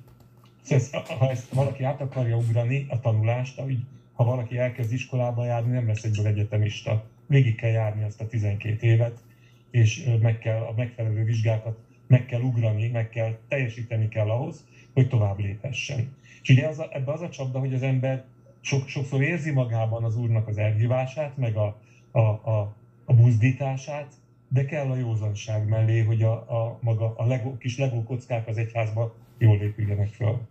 [0.61, 3.77] Szóval ha ezt valaki át akarja ugrani, a tanulást, ahogy
[4.13, 7.05] ha valaki elkezd iskolába járni, nem lesz egyből egyetemista.
[7.27, 9.23] Végig kell járni azt a 12 évet,
[9.71, 15.08] és meg kell, a megfelelő vizsgákat meg kell ugrani, meg kell teljesíteni kell ahhoz, hogy
[15.08, 16.15] tovább léphessen.
[16.41, 18.25] És ugye az a, ebbe az a csapda, hogy az ember
[18.62, 21.79] sok, sokszor érzi magában az Úrnak az elhívását, meg a,
[22.12, 22.75] a, a,
[23.06, 24.13] a buzdítását,
[24.47, 29.15] de kell a józanság mellé, hogy a, a maga a legó, kis legókockák az egyházba
[29.38, 30.47] jól épüljenek fel.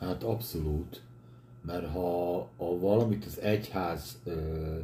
[0.00, 1.02] Hát abszolút.
[1.62, 4.78] Mert ha, ha valamit az egyház ö,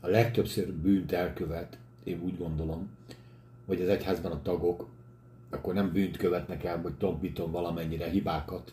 [0.00, 2.90] a legtöbbször bűnt elkövet, én úgy gondolom,
[3.66, 4.88] vagy az egyházban a tagok,
[5.52, 8.72] akkor nem bűnt követnek el, vagy tompítom valamennyire hibákat.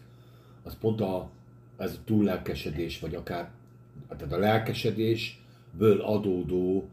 [0.64, 1.30] Az pont a,
[1.78, 3.50] ez a túllelkesedés, vagy akár
[4.18, 6.90] tehát a lelkesedésből adódó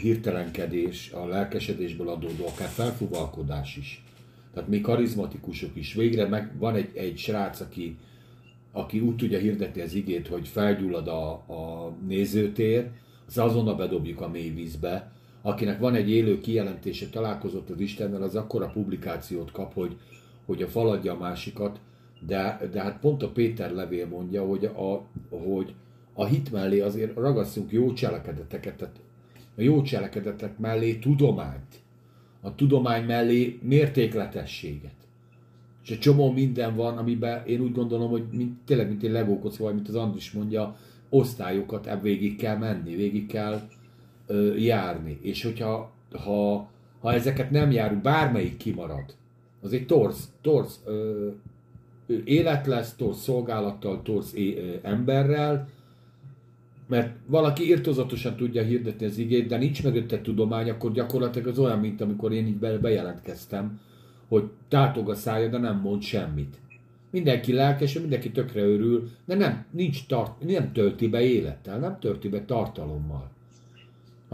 [0.00, 4.04] hirtelenkedés, a lelkesedésből adódó akár felfuvalkodás is.
[4.52, 5.94] Tehát mi karizmatikusok is.
[5.94, 7.96] Végre meg van egy, egy srác, aki,
[8.72, 12.90] aki úgy tudja hirdetni az igét, hogy felgyullad a, a nézőtér,
[13.26, 15.12] az azonnal bedobjuk a mély vízbe.
[15.46, 19.96] Akinek van egy élő kijelentése, találkozott az Istennel, az akkora publikációt kap, hogy,
[20.46, 21.80] hogy a faladja a másikat,
[22.26, 25.74] de, de hát pont a Péter levél mondja, hogy a, hogy
[26.14, 29.00] a hit mellé azért ragasszunk jó cselekedeteket, tehát
[29.56, 31.82] a jó cselekedetek mellé tudományt,
[32.40, 34.96] a tudomány mellé mértékletességet.
[35.82, 39.64] És egy csomó minden van, amiben én úgy gondolom, hogy mint, tényleg, mint egy legókocka,
[39.64, 40.76] vagy mint az Andris mondja,
[41.08, 43.60] osztályokat ebb végig kell menni, végig kell
[44.26, 45.18] ö, járni.
[45.22, 46.68] És hogyha ha,
[47.00, 49.14] ha ezeket nem járunk, bármelyik kimarad,
[49.60, 51.28] az egy torz, torz ö,
[52.24, 55.68] élet lesz, torz szolgálattal, torz é, ö, emberrel,
[56.86, 61.78] mert valaki irtozatosan tudja hirdetni az igét, de nincs mögötte tudomány, akkor gyakorlatilag az olyan,
[61.78, 63.80] mint amikor én így be- bejelentkeztem,
[64.28, 66.58] hogy tátog a szája, de nem mond semmit.
[67.10, 72.28] Mindenki lelkes, mindenki tökre örül, de nem, nincs tart, nem tölti be élettel, nem tölti
[72.28, 73.30] be tartalommal.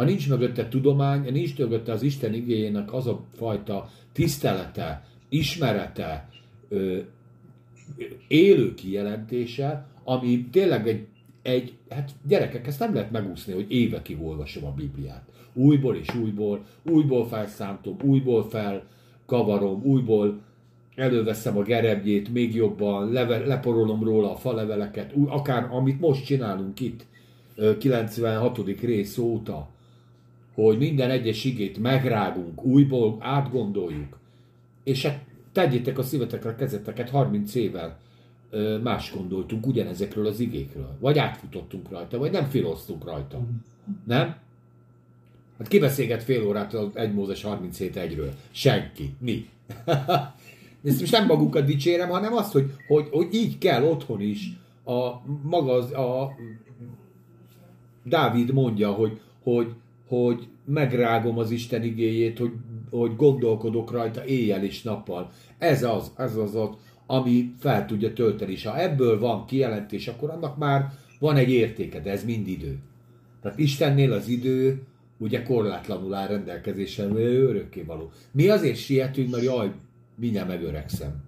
[0.00, 6.28] Ha nincs mögötte tudomány, nincs mögötte az Isten igényének az a fajta tisztelete, ismerete,
[6.68, 6.98] ö,
[8.28, 11.06] élő kijelentése, ami tényleg egy,
[11.42, 15.24] egy, hát gyerekek, ezt nem lehet megúszni, hogy évekig olvasom a Bibliát.
[15.52, 20.40] Újból és újból, újból felszántom, újból felkavarom, újból
[20.94, 27.06] előveszem a gerebjét még jobban, leve, leporolom róla a faleveleket, akár amit most csinálunk itt,
[27.54, 28.58] ö, 96.
[28.80, 29.78] rész óta,
[30.64, 34.18] hogy minden egyes igét megrágunk, újból átgondoljuk,
[34.84, 37.98] és hát tegyétek a szívetekre a kezeteket 30 évvel
[38.82, 40.96] más gondoltunk ugyanezekről az igékről.
[40.98, 43.40] Vagy átfutottunk rajta, vagy nem filoztunk rajta.
[44.06, 44.36] Nem?
[45.58, 48.34] Hát ki beszélget fél órát az 1 Mózes 37 egyről?
[48.50, 49.14] Senki.
[49.18, 49.48] Mi?
[50.84, 54.52] Ezt most nem magukat dicsérem, hanem azt, hogy, hogy, hogy így kell otthon is.
[54.84, 55.10] A,
[55.42, 56.32] maga az, a
[58.04, 59.72] Dávid mondja, hogy, hogy,
[60.10, 62.52] hogy megrágom az Isten igéjét, hogy,
[62.90, 65.30] hogy gondolkodok rajta éjjel és nappal.
[65.58, 66.68] Ez az, ez az, az
[67.06, 68.52] ami fel tudja tölteni.
[68.52, 72.78] És ha ebből van kijelentés, akkor annak már van egy értéke, de ez mind idő.
[73.42, 74.82] Tehát Istennél az idő
[75.18, 78.10] ugye korlátlanul áll rendelkezésre, ő örökké való.
[78.32, 79.72] Mi azért sietünk, mert jaj,
[80.14, 81.22] mindjárt megöregszem.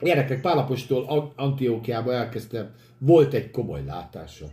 [0.00, 4.46] Gyerekek, Pálapostól Antiókiába elkezdtem, volt egy komoly látása.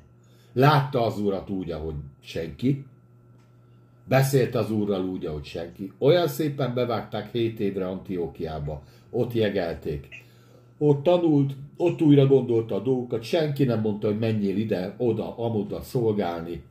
[0.53, 2.85] Látta az urat úgy, ahogy senki.
[4.07, 5.91] Beszélt az úrral úgy, ahogy senki.
[5.97, 8.81] Olyan szépen bevágták 7 évre Antiókiába.
[9.09, 10.07] Ott jegelték.
[10.77, 15.81] Ott tanult, ott újra gondolta a dolgokat, senki nem mondta, hogy menjél ide, oda, amoda
[15.81, 16.63] szolgálni.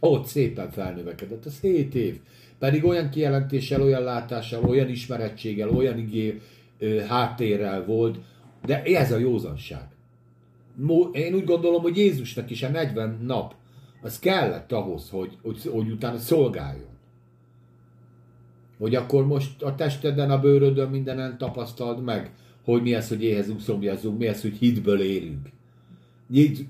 [0.00, 2.20] Ott szépen felnövekedett, ez 7 év.
[2.58, 6.40] Pedig olyan kijelentéssel, olyan látással, olyan ismerettséggel, olyan igé,
[7.08, 8.18] háttérrel volt,
[8.66, 9.88] de ez a józanság.
[11.12, 13.54] Én úgy gondolom, hogy Jézusnak is a 40 nap
[14.02, 16.90] az kellett ahhoz, hogy, hogy, hogy utána szolgáljon.
[18.78, 22.30] Hogy akkor most a testeden, a bőrödön mindenen tapasztald meg,
[22.64, 25.48] hogy mi az, hogy éhezünk, szomjazzunk, mi az, hogy hitből élünk.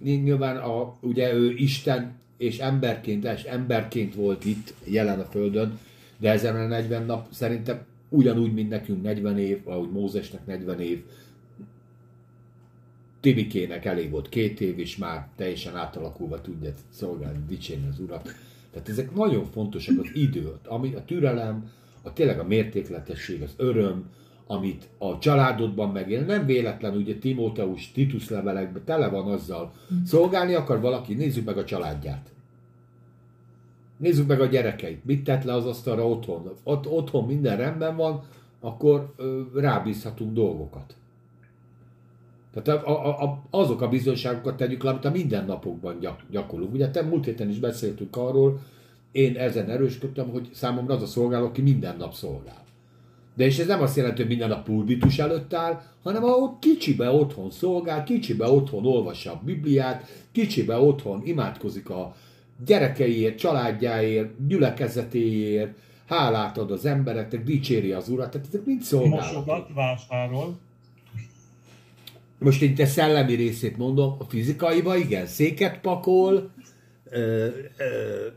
[0.03, 5.79] Nyilván a, ugye ő Isten és emberként, és emberként volt itt, jelen a Földön,
[6.19, 11.03] de ezen a 40 nap szerintem ugyanúgy, mint nekünk 40 év, ahogy Mózesnek 40 év,
[13.23, 18.35] Tibikének elég volt két év, és már teljesen átalakulva tudja szolgálni, dicsérni az Urat.
[18.71, 21.71] Tehát ezek nagyon fontosak az idő, ami a türelem,
[22.03, 24.11] a tényleg a mértékletesség, az öröm,
[24.47, 26.25] amit a családodban megél.
[26.25, 29.73] Nem véletlen, ugye Timóteus Titus levelekben tele van azzal.
[30.05, 32.33] Szolgálni akar valaki, nézzük meg a családját.
[33.97, 35.05] Nézzük meg a gyerekeit.
[35.05, 36.53] Mit tett le az asztalra otthon?
[36.63, 38.23] Ott, otthon minden rendben van,
[38.61, 39.15] akkor
[39.55, 40.97] rábízhatunk dolgokat.
[42.55, 46.73] Tehát a, a, a, azok a bizonyságokat tegyük le, amit a mindennapokban gyak, gyakorlunk.
[46.73, 48.61] Ugye te múlt héten is beszéltünk arról,
[49.13, 52.65] én ezen erősködtem, hogy számomra az a szolgáló, aki minden nap szolgál.
[53.35, 57.11] De és ez nem azt jelenti, hogy minden nap pulbitus előtt áll, hanem ahol kicsibe
[57.11, 62.15] otthon szolgál, kicsibe otthon olvassa a Bibliát, kicsibe otthon imádkozik a
[62.65, 69.47] gyerekeiért, családjáért, gyülekezetéért, hálát ad az embereknek, dicséri az urat, tehát ezek mind szolgálatok.
[69.47, 70.59] Mosogat, vásárol.
[72.43, 76.51] Most én te szellemi részét mondom, a fizikaiba igen, széket pakol,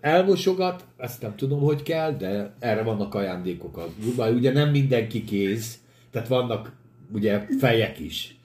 [0.01, 3.89] elmosogat, ezt nem tudom, hogy kell, de erre vannak ajándékok.
[4.17, 5.79] Ugye nem mindenki kéz,
[6.11, 6.75] tehát vannak
[7.13, 8.35] ugye fejek is.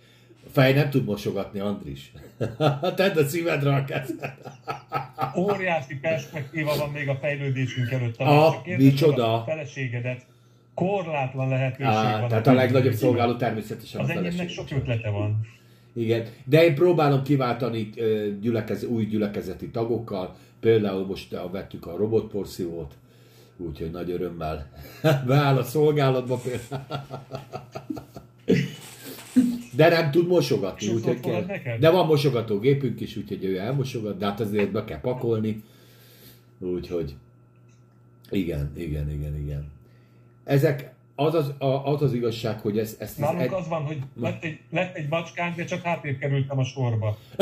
[0.47, 2.13] A fej nem tud mosogatni, Andris.
[2.97, 4.35] Tedd a szívedre a kezed.
[5.37, 8.17] Óriási perspektíva van még a fejlődésünk előtt.
[8.19, 9.35] Ah, micsoda.
[9.35, 10.27] A feleségedet
[10.87, 12.29] korlátlan lehetőség Á, van.
[12.29, 15.41] tehát a legnagyobb szolgáló természetesen Az a enyémnek sok ötlete van.
[15.93, 17.91] Igen, de én próbálom kiváltani
[18.41, 22.95] gyülekez, új gyülekezeti tagokkal, például most a, vettük a robotporszívót,
[23.57, 24.71] úgyhogy nagy örömmel
[25.27, 27.07] beáll a szolgálatba például.
[29.73, 31.45] De nem tud mosogatni, úgyhogy kell.
[31.45, 31.81] neked?
[31.81, 35.63] De van mosogatógépünk is, úgyhogy ő elmosogat, de hát azért be kell pakolni.
[36.59, 37.15] Úgyhogy
[38.31, 39.80] igen, igen, igen, igen.
[40.51, 43.99] Ezek, az az, a, az, az igazság, hogy ez, ezt Nálunk egy, az van, hogy
[44.15, 47.17] lett egy, lett egy macskánk, de csak hátrébb kerültem a sorba.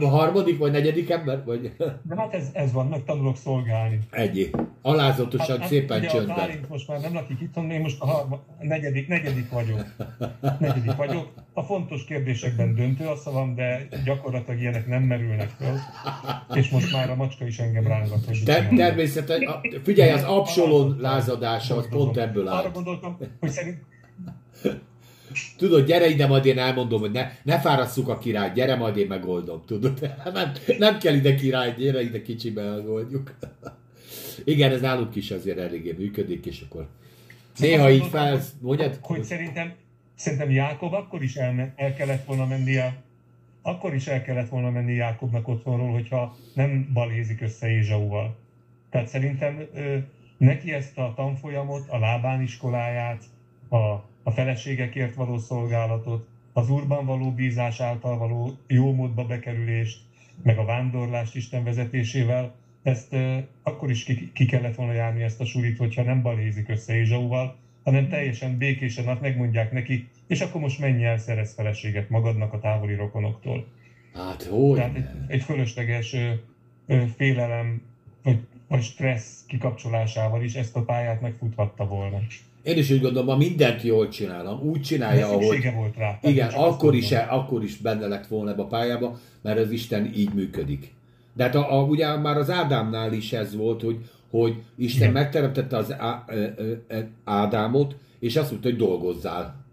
[0.00, 1.44] A harmadik vagy negyedik ember?
[1.44, 3.98] Vagy De hát ez, ez van, megtanulok szolgálni.
[4.10, 4.50] Ennyi.
[4.82, 6.36] Alázatosan, szépen Hát, ugye a csöndben.
[6.36, 9.84] Bálint most már nem lakik itthon, én most a, harma, a negyedik, negyedik vagyok.
[10.58, 11.32] Negyedik vagyok.
[11.52, 15.80] A fontos kérdésekben döntő a szavam, de gyakorlatilag ilyenek nem merülnek fel.
[16.54, 18.44] És most már a macska is engem rángat.
[18.44, 22.70] Ter- természetesen, a- figyelj, az Absolon lázadása az pont ebből Arra áll.
[22.72, 23.78] gondoltam, hogy szerint
[25.56, 29.06] Tudod, gyere ide, majd én elmondom, hogy ne, ne fárasszuk a királyt, gyere, majd én
[29.06, 30.00] megoldom, tudod?
[30.34, 33.34] Nem, nem kell ide király, gyere ide kicsibe, megoldjuk.
[34.44, 36.88] Igen, ez nálunk is azért eléggé működik, és akkor
[37.58, 38.98] néha így fel, mondjad?
[39.00, 39.72] hogy szerintem,
[40.14, 43.02] szerintem Jákob akkor is el, el kellett volna mennie,
[43.62, 48.36] akkor is el kellett volna menni Jákobnak otthonról, hogyha nem balézik össze Ézsauval.
[48.90, 49.60] Tehát szerintem
[50.38, 53.24] neki ezt a tanfolyamot, a lábán iskoláját,
[53.68, 53.76] a,
[54.22, 60.00] a feleségekért való szolgálatot, az úrban való bízás által való jó módba bekerülést,
[60.42, 65.40] meg a vándorlást Isten vezetésével, ezt ö, akkor is ki, ki kellett volna járni ezt
[65.40, 70.60] a sulit, hogyha nem balézik össze Ézsauval, hanem teljesen békésen azt megmondják neki, és akkor
[70.60, 73.66] most menj el, szerez feleséget magadnak a távoli rokonoktól.
[74.14, 76.32] Hát, hogy Tehát egy, egy fölösleges ö,
[76.86, 77.82] ö, félelem
[78.22, 82.16] vagy, vagy stressz kikapcsolásával is ezt a pályát megfuthatta volna.
[82.62, 85.44] Én is úgy gondolom, ha mindent jól csinálom, úgy De csinálja, ahogy...
[85.44, 86.18] szüksége volt rá.
[86.22, 87.28] Igen, akkor is, mondom.
[87.38, 90.92] akkor is benne lett volna ebbe a pályába, mert az Isten így működik.
[91.32, 93.98] De hát a, a, ugye már az Ádámnál is ez volt, hogy
[94.30, 95.12] hogy Isten Igen.
[95.12, 99.64] megteremtette az Á- ö- ö- ö- Ádámot, és azt mondta, hogy dolgozzál.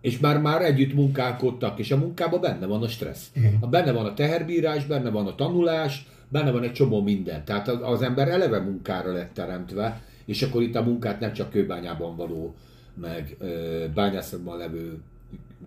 [0.00, 3.30] És már már együtt munkálkodtak, és a munkában benne van a stressz.
[3.34, 3.56] Igen.
[3.60, 7.44] A benne van a teherbírás, benne van a tanulás, benne van egy csomó minden.
[7.44, 12.16] Tehát az, ember eleve munkára lett teremtve, és akkor itt a munkát nem csak kőbányában
[12.16, 12.54] való,
[12.94, 14.98] meg ö, bányászatban levő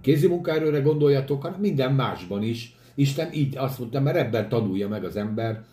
[0.01, 2.75] kézi munkaerőre gondoljatok, hanem minden másban is.
[2.95, 5.63] Isten így azt mondta, mert ebben tanulja meg az ember,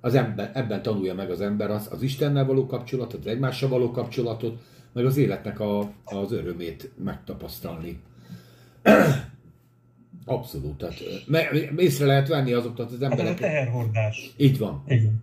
[0.00, 3.90] az ember, ebben tanulja meg az ember az, az Istennel való kapcsolatot, az egymással való
[3.90, 4.58] kapcsolatot,
[4.92, 8.00] meg az életnek a, az örömét megtapasztalni.
[10.28, 10.76] Abszolút.
[10.76, 13.36] Tehát, me, észre lehet venni azokat az Ez a embereket.
[13.38, 14.34] teherhordás.
[14.36, 14.82] Így van.
[14.86, 15.22] Igen.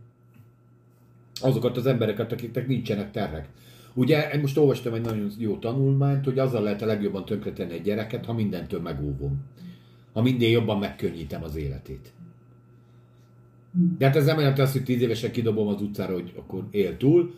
[1.42, 3.50] Azokat az embereket, akiknek nincsenek terhek.
[3.94, 7.82] Ugye, én most olvastam egy nagyon jó tanulmányt, hogy azzal lehet a legjobban tönkretenni egy
[7.82, 9.44] gyereket, ha mindentől megóvom.
[10.14, 12.14] Ha minden jobban megkönnyítem az életét.
[13.98, 16.98] De hát ez nem jelenti azt, hogy tíz évesen kidobom az utcára, hogy akkor él
[16.98, 17.34] túl,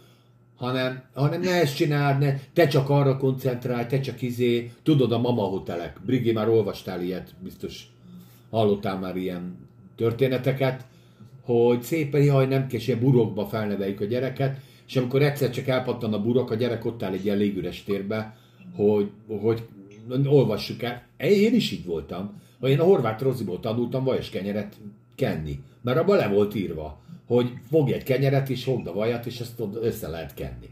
[0.57, 5.19] hanem, hanem ne ezt csináld, ne, te csak arra koncentrálj, te csak izé, tudod a
[5.19, 5.99] mama hotelek.
[6.05, 7.87] Brigi, már olvastál ilyet, biztos
[8.49, 9.57] hallottál már ilyen
[9.95, 10.85] történeteket,
[11.41, 16.13] hogy szépen, jaj, nem kell, ilyen burokba felneveljük a gyereket, és amikor egyszer csak elpattan
[16.13, 18.37] a burok, a gyerek ott áll egy ilyen légüres térbe,
[18.75, 19.09] hogy,
[19.41, 19.63] hogy
[20.25, 21.03] olvassuk el.
[21.17, 24.75] Én is így voltam, hogy én a horvát roziból tanultam vajas kenyeret
[25.15, 29.39] kenni, mert abban le volt írva, hogy fogj egy kenyeret és fogd a vajat, és
[29.39, 30.69] ezt össze lehet kenni.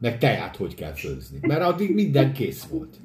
[0.00, 1.38] Meg teát hogy kell főzni.
[1.40, 3.00] Mert addig minden kész volt.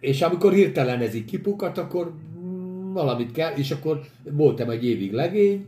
[0.00, 2.14] És amikor hirtelen ez így kipukat, akkor
[2.92, 5.66] valamit kell, és akkor voltam egy évig legény,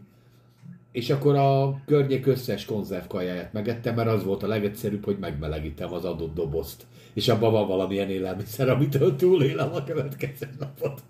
[0.92, 6.04] és akkor a környék összes konzervkajáját megettem, mert az volt a legegyszerűbb, hogy megmelegítem az
[6.04, 6.86] adott dobozt.
[7.12, 11.02] És abban van valamilyen élelmiszer, amitől túlélem a következő napot.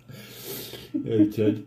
[1.19, 1.65] Úgyhogy...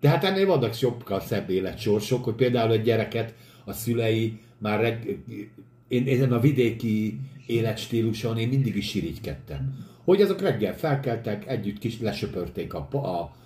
[0.00, 3.34] De hát ennél vannak sokkal szebb életsorsok, hogy például egy gyereket
[3.64, 5.18] a szülei már reg...
[5.88, 9.86] én, én a vidéki életstíluson én mindig is sirigykedtem.
[10.04, 13.36] Hogy azok reggel felkeltek, együtt kis lesöpörték a, a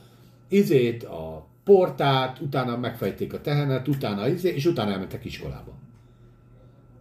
[0.49, 5.73] izét, a portát, utána megfejték a tehenet, utána izé, és utána elmentek iskolába.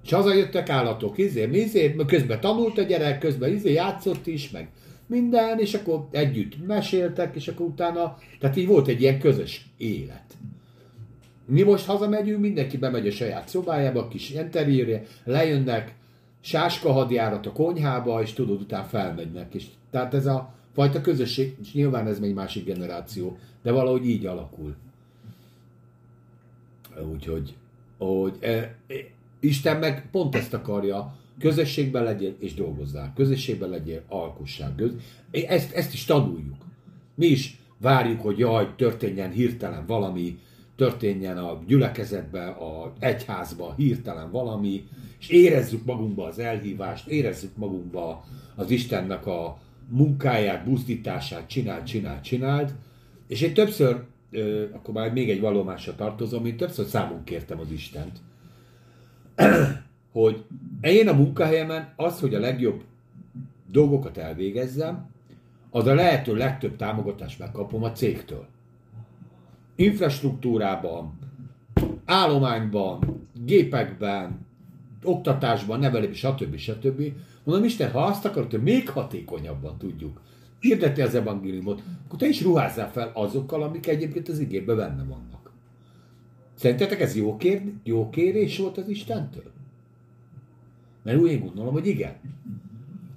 [0.04, 4.70] És hazajöttek állatok, izé, izé, közben tanult a gyerek, közben izé játszott is, meg
[5.12, 10.38] minden, és akkor együtt meséltek, és akkor utána, tehát így volt egy ilyen közös élet.
[11.46, 15.96] Mi most hazamegyünk, mindenki bemegy a saját szobájába, a kis interjérje, lejönnek,
[16.42, 19.54] sáska hadjárat a konyhába, és tudod, utána felmegynek.
[19.54, 24.26] És, tehát ez a fajta közösség, és nyilván ez még másik generáció, de valahogy így
[24.26, 24.76] alakul.
[27.12, 27.56] Úgyhogy,
[27.98, 28.76] hogy e, e,
[29.40, 33.14] Isten meg pont ezt akarja, közösségben legyél és dolgozzál.
[33.16, 34.76] Közösségben legyél, alkossál.
[35.32, 36.66] Ezt, ezt is tanuljuk.
[37.16, 40.40] Mi is várjuk, hogy jaj, történjen hirtelen valami,
[40.76, 44.88] történjen a gyülekezetbe, a egyházba hirtelen valami,
[45.20, 48.26] és érezzük magunkba az elhívást, érezzük magunkba
[48.56, 52.74] az Istennek a munkáját, buzdítását, csináld, csináld, csináld.
[53.28, 54.04] És én többször,
[54.72, 58.20] akkor már még egy vallomásra tartozom, én többször számon kértem az Istent,
[60.12, 60.44] hogy
[60.82, 62.84] én a munkahelyemen az, hogy a legjobb
[63.72, 65.10] dolgokat elvégezzem,
[65.70, 68.46] az a lehető legtöbb támogatást megkapom a cégtől.
[69.76, 71.20] Infrastruktúrában,
[72.06, 74.46] állományban, gépekben,
[75.04, 76.56] oktatásban, nevelésben, stb.
[76.56, 77.14] stb.
[77.44, 80.22] Mondom, Isten, ha azt akarod, hogy még hatékonyabban tudjuk
[80.60, 85.52] hirdetni az evangéliumot, akkor te is ruházzál fel azokkal, amik egyébként az igében benne vannak.
[86.54, 89.51] Szerintetek ez jó, kér, jó kérés volt az Istentől?
[91.04, 92.16] Mert úgy én gondolom, hogy igen.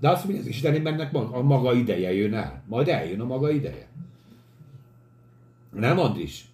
[0.01, 2.63] De azt mondja, az Isten, mennek a maga ideje jön el.
[2.67, 3.87] Majd eljön a maga ideje.
[5.73, 6.45] Nem, Andris?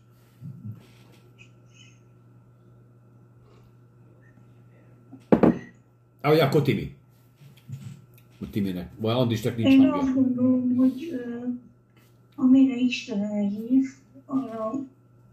[6.20, 6.94] Ahogy akkor Timi.
[8.38, 8.90] Hogy Timinek.
[8.98, 9.94] Vagy Andrisnak nincs Én hangja.
[9.94, 11.20] azt gondolom, hogy
[12.34, 13.84] amire Isten elhív,
[14.26, 14.72] arra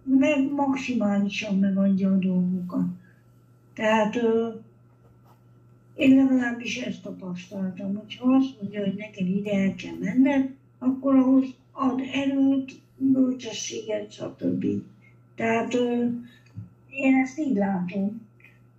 [0.04, 2.86] meg maximálisan megadja a dolgokat.
[3.74, 4.20] Tehát
[5.98, 11.16] én legalábbis ezt tapasztaltam, hogy ha azt mondja, hogy neked ide el kell menned, akkor
[11.16, 14.66] ahhoz ad erőt, bölcsességet, stb.
[15.36, 15.74] Tehát
[16.90, 18.22] én ezt így látom,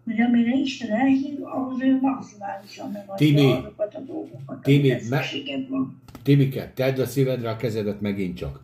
[0.04, 6.00] hogy amire Isten elhív, ahhoz ő maximálisan megadja Timi, azokat a dolgokat, me- szükséged van.
[6.22, 8.60] Timike, tedd a szívedre a kezedet megint csak.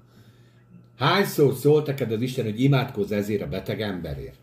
[0.99, 4.39] Hányszor szólt neked az Isten, hogy imádkozz ezért a beteg emberért?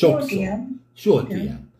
[0.00, 0.38] Volt Sokszor.
[0.38, 0.82] ilyen.
[1.04, 1.40] Volt Igen.
[1.42, 1.70] ilyen.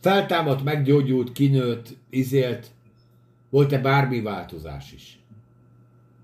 [0.00, 2.70] Feltámadt, meggyógyult, kinőtt, izélt.
[3.50, 5.18] Volt-e bármi változás is?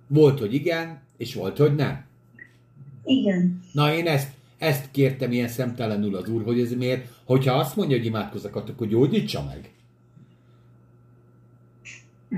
[0.06, 2.04] Volt, hogy igen, És volt, hogy nem.
[3.04, 3.62] Igen.
[3.72, 7.96] Na én ezt, ezt kértem ilyen szemtelenül az úr, hogy ez miért, hogyha azt mondja,
[7.96, 9.70] hogy imádkozzakat, akkor gyógyítsa meg.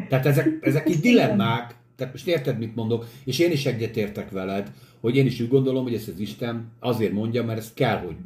[0.09, 4.73] Tehát ezek, ezek így dilemmák, tehát most érted, mit mondok, és én is egyetértek veled,
[5.01, 8.17] hogy én is úgy gondolom, hogy ezt az Isten azért mondja, mert ezt kell, hogy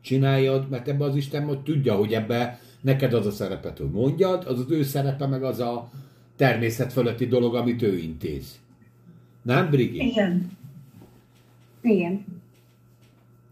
[0.00, 4.44] csináljad, mert ebbe az Isten hogy tudja, hogy ebbe neked az a szerepet, hogy mondjad,
[4.46, 5.90] az az ő szerepe, meg az a
[6.36, 8.58] természet fölötti dolog, amit ő intéz.
[9.42, 10.06] Nem, Brigi?
[10.06, 10.50] Igen.
[11.80, 12.24] Igen.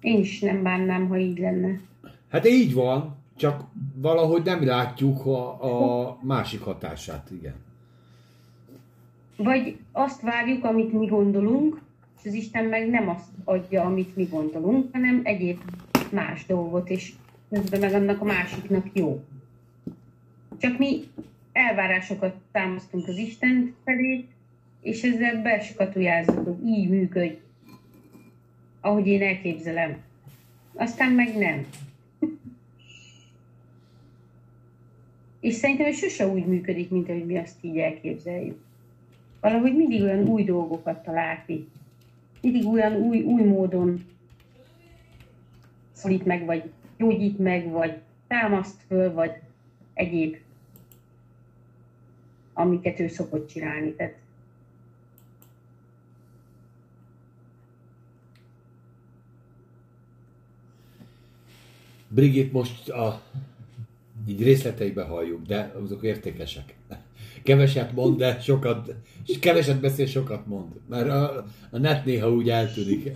[0.00, 1.80] Én is nem bánnám, ha így lenne.
[2.28, 5.64] Hát így van, csak valahogy nem látjuk a,
[6.10, 7.54] a másik hatását, igen.
[9.36, 11.80] Vagy azt várjuk, amit mi gondolunk,
[12.18, 15.58] és az Isten meg nem azt adja, amit mi gondolunk, hanem egyéb
[16.16, 17.12] más dolgot, és
[17.50, 19.24] közben meg annak a másiknak jó.
[20.58, 21.04] Csak mi
[21.52, 24.24] elvárásokat támasztunk az Isten felé,
[24.80, 27.34] és ezzel beskatujázzuk, hogy így működj,
[28.80, 29.96] ahogy én elképzelem.
[30.74, 31.66] Aztán meg nem.
[35.40, 38.64] És szerintem ez sose úgy működik, mint ahogy mi azt így elképzeljük.
[39.40, 41.68] Valahogy mindig olyan új dolgokat talál ki.
[42.40, 44.04] Mindig olyan új, új módon
[45.96, 49.32] szólít meg, vagy gyógyít meg, vagy támaszt föl, vagy
[49.94, 50.36] egyéb,
[52.52, 53.94] amiket ő szokott csinálni.
[53.94, 54.14] Tehát
[62.08, 63.22] Brigit most a,
[64.26, 66.74] így részleteibe halljuk, de azok értékesek.
[67.42, 68.94] Keveset mond, de sokat,
[69.26, 70.72] és keveset beszél, sokat mond.
[70.88, 73.10] Mert a, a net néha úgy eltűnik.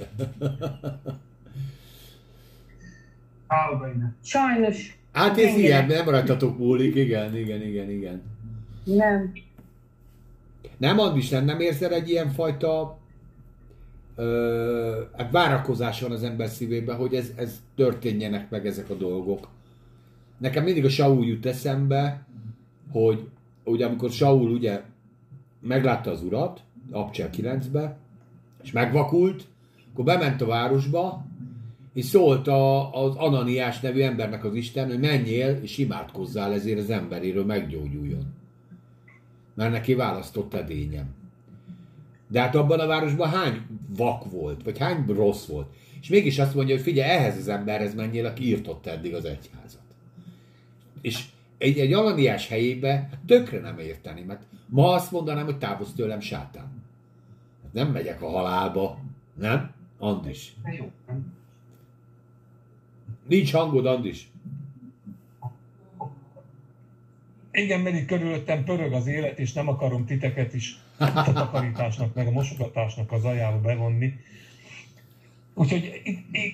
[3.50, 4.12] Álbaina.
[4.24, 5.58] sajnos Hát ez Engedek.
[5.62, 8.22] ilyen, nem rajtatok múlik, igen, igen, igen, igen.
[8.84, 9.32] nem.
[10.76, 12.98] Nem, Andis, nem, nem érzed egy ilyen fajta
[14.16, 19.48] ö, hát várakozás van az ember szívében, hogy ez, ez történjenek meg ezek a dolgok.
[20.38, 22.26] Nekem mindig a Saul jut eszembe,
[22.92, 23.28] hogy
[23.64, 24.82] ugye amikor Saul ugye
[25.60, 27.96] meglátta az urat, Abcsel 9-be,
[28.62, 29.44] és megvakult,
[29.92, 31.24] akkor bement a városba,
[31.94, 36.90] és szólt a, az Ananiás nevű embernek az Isten, hogy menjél és imádkozzál ezért az
[36.90, 38.34] emberéről meggyógyuljon.
[39.54, 41.14] Mert neki választott edényem.
[42.28, 43.62] De hát abban a városban hány
[43.96, 45.66] vak volt, vagy hány rossz volt.
[46.00, 49.80] És mégis azt mondja, hogy figyelj, ehhez az emberhez menjél, aki írtotta eddig az egyházat.
[51.00, 51.24] És
[51.58, 56.20] egy, egy Ananiás helyébe hát tökre nem érteni, mert ma azt mondanám, hogy távozz tőlem
[56.20, 56.82] sátán.
[57.62, 58.98] Hát nem megyek a halálba,
[59.34, 59.70] nem?
[59.98, 60.54] Andis.
[60.78, 60.90] Jó?
[63.30, 64.28] Nincs hangod, Andis.
[67.52, 72.30] Igen, mert körülöttem pörög az élet, és nem akarom titeket is a takarításnak, meg a
[72.30, 74.14] mosogatásnak az ajába bevonni.
[75.54, 76.02] Úgyhogy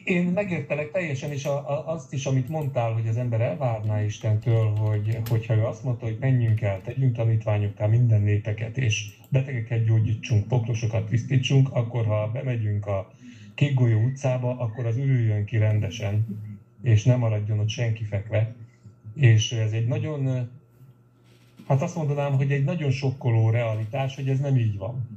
[0.04, 5.18] én megértelek teljesen a, a, azt is, amit mondtál, hogy az ember elvárná Istentől, hogy,
[5.28, 11.08] hogyha ő azt mondta, hogy menjünk el, tegyünk tanítványokká minden népeket, és betegeket gyógyítsunk, poklosokat
[11.08, 13.12] tisztítsunk, akkor ha bemegyünk a
[13.54, 16.26] Kékgolyó utcába, akkor az ürüljön ki rendesen,
[16.82, 18.54] és nem maradjon ott senki fekve.
[19.14, 20.50] És ez egy nagyon,
[21.66, 25.08] hát azt mondanám, hogy egy nagyon sokkoló realitás, hogy ez nem így van.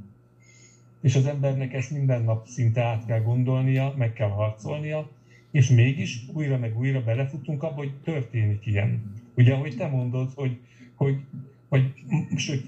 [1.01, 5.09] És az embernek ezt minden nap szinte át kell gondolnia, meg kell harcolnia,
[5.51, 9.13] és mégis újra meg újra belefutunk abba, hogy történik ilyen.
[9.35, 10.57] Ugye, ahogy te mondod, hogy,
[10.95, 12.65] hogy m- sőt,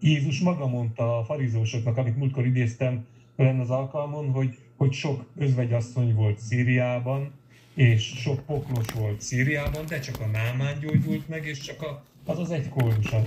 [0.00, 3.04] Jézus maga mondta a farizósoknak, amit múltkor idéztem
[3.36, 7.32] lenne az alkalmon, hogy, hogy sok özvegyasszony volt Szíriában,
[7.74, 12.38] és sok poklos volt Szíriában, de csak a námán gyógyult meg, és csak a, az
[12.38, 12.70] az egy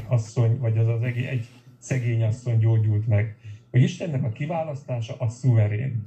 [0.07, 1.47] asszony, vagy az az egy, egy
[1.77, 3.35] szegény asszony gyógyult meg.
[3.71, 6.05] Hogy Istennek a kiválasztása a szuverén.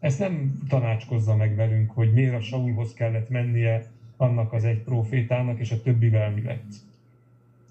[0.00, 5.58] Ezt nem tanácskozza meg velünk, hogy miért a Saulhoz kellett mennie annak az egy profétának,
[5.58, 6.72] és a többivel mi lett.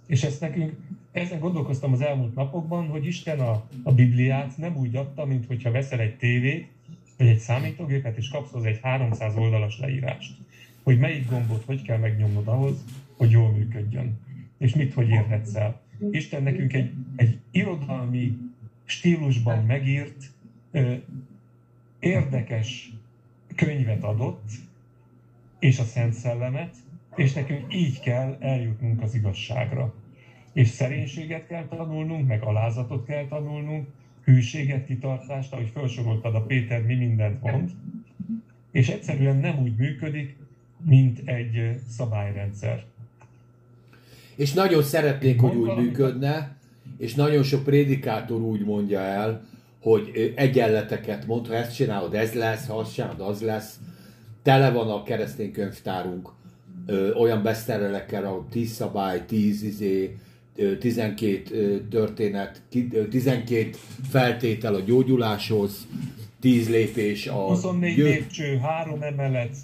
[0.08, 0.74] És ezt nekünk,
[1.12, 5.72] ezen gondolkoztam az elmúlt napokban, hogy Isten a, a Bibliát nem úgy adta, mint hogyha
[5.72, 6.74] veszel egy tévét,
[7.18, 10.38] egy számítógépet, és kapsz hozzá egy 300 oldalas leírást.
[10.84, 12.84] Hogy melyik gombot hogy kell megnyomnod ahhoz,
[13.18, 14.20] hogy jól működjön.
[14.58, 15.82] És mit hogy érhetsz el.
[16.12, 18.38] Isten nekünk egy, egy irodalmi
[18.86, 20.32] stílusban megírt,
[20.72, 20.94] ö,
[22.00, 22.92] érdekes
[23.56, 24.50] könyvet adott,
[25.60, 26.76] és a Szent Szellemet,
[27.16, 29.94] és nekünk így kell eljutnunk az igazságra.
[30.54, 33.88] És szerénységet kell tanulnunk, meg alázatot kell tanulnunk,
[34.26, 37.72] hűséget, kitartást, ahogy felsoroltad a Péter, mi mindent mond,
[38.72, 40.38] és egyszerűen nem úgy működik,
[40.86, 42.86] mint egy szabályrendszer.
[44.36, 46.56] És nagyon szeretnék, hogy úgy működne,
[46.98, 49.48] és nagyon sok prédikátor úgy mondja el,
[49.82, 53.80] hogy egyenleteket mond, ha ezt csinálod, ez lesz, ha azt csinálod, az lesz.
[54.44, 56.30] Tele van a keresztény könyvtárunk
[56.86, 60.18] ö, olyan beszterelekkel, ahol 10 szabály, 10 izé,
[60.80, 63.70] 12 ö, történet, ki- ö, 12
[64.10, 65.88] feltétel a gyógyuláshoz,
[66.40, 69.56] 10 lépés a 24 győ- lépcső, 3 emelet,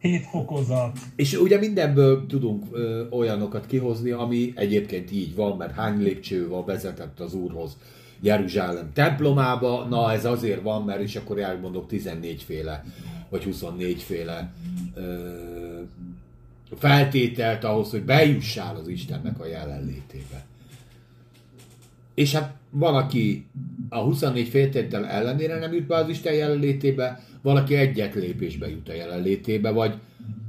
[0.00, 0.98] 7 fokozat.
[1.16, 7.20] És ugye mindenből tudunk ö, olyanokat kihozni, ami egyébként így van, mert hány lépcsővel vezetett
[7.20, 7.76] az Úrhoz
[8.20, 12.84] Jeruzsálem templomába, na ez azért van, mert is akkor elmondok 14 féle,
[13.28, 14.52] vagy 24 féle
[14.94, 15.02] ö,
[16.76, 20.46] feltételt ahhoz, hogy bejussál az Istennek a jelenlétébe.
[22.14, 23.46] És hát van, aki
[23.88, 28.92] a 24 féltétel ellenére nem jut be az Isten jelenlétébe, valaki egyet lépésbe jut a
[28.92, 29.94] jelenlétébe, vagy,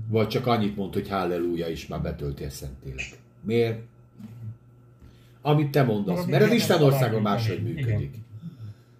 [0.07, 3.19] vagy csak annyit mond, hogy halleluja, és már betölti a Szentlélek.
[3.41, 3.79] Miért?
[5.41, 6.25] Amit te mondasz.
[6.25, 8.15] Mert az Isten országa máshogy működik.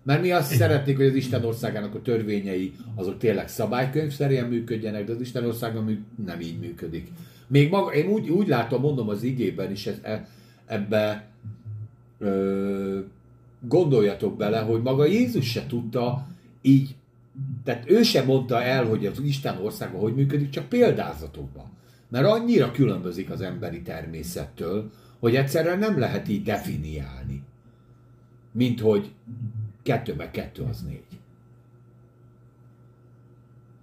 [0.04, 5.12] Mert mi azt szeretnék, hogy az Isten országának a törvényei azok tényleg szabálykönyvszerűen működjenek, de
[5.12, 5.86] az Isten országa
[6.26, 7.12] nem így működik.
[7.48, 10.28] Még maga, én úgy, úgy látom, mondom az igében is, ez, e,
[10.66, 11.28] ebbe
[12.20, 13.00] ö,
[13.60, 16.28] gondoljatok bele, hogy maga Jézus se tudta
[16.62, 16.96] így,
[17.64, 21.66] tehát ő sem mondta el, hogy az Isten országa hogy működik, csak példázatokban.
[22.10, 27.44] Mert annyira különbözik az emberi természettől, hogy egyszerűen nem lehet így definiálni.
[28.52, 29.12] Mint hogy
[29.84, 31.04] kettő meg kettő az négy.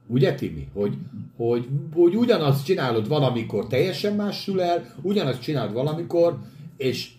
[0.07, 0.69] Ugye, Timi?
[0.73, 0.97] Hogy,
[1.37, 6.39] hogy, hogy ugyanazt csinálod valamikor teljesen mássul el, ugyanazt csinálod valamikor,
[6.77, 7.11] és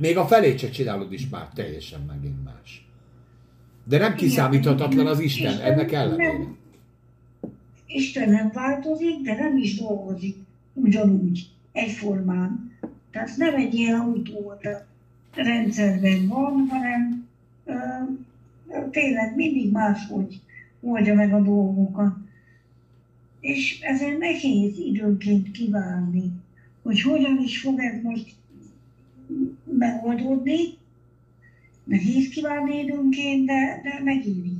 [0.00, 2.86] még a felét se csinálod is már teljesen megint más.
[3.84, 6.32] De nem kiszámíthatatlan az Isten, ennek ellenére.
[6.32, 6.56] Nem,
[7.86, 10.36] Isten nem változik, de nem is dolgozik
[10.74, 12.72] ugyanúgy, egyformán.
[13.10, 14.86] Tehát nem egy ilyen autóta
[15.34, 17.27] rendszerben van, hanem
[18.90, 20.40] tényleg mindig máshogy
[20.80, 22.16] oldja meg a dolgokat.
[23.40, 26.30] És ezért nehéz időnként kívánni,
[26.82, 28.34] hogy hogyan is fog ez most
[29.64, 30.56] megoldódni.
[31.84, 34.56] Nehéz kívánni időnként, de, de megéri.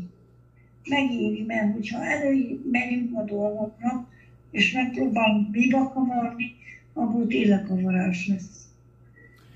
[0.88, 4.08] Megéri, mert hogyha előmegyünk a dolgokra,
[4.50, 6.54] és megpróbálunk biba kavarni,
[6.92, 8.68] abból tényleg kavarás lesz.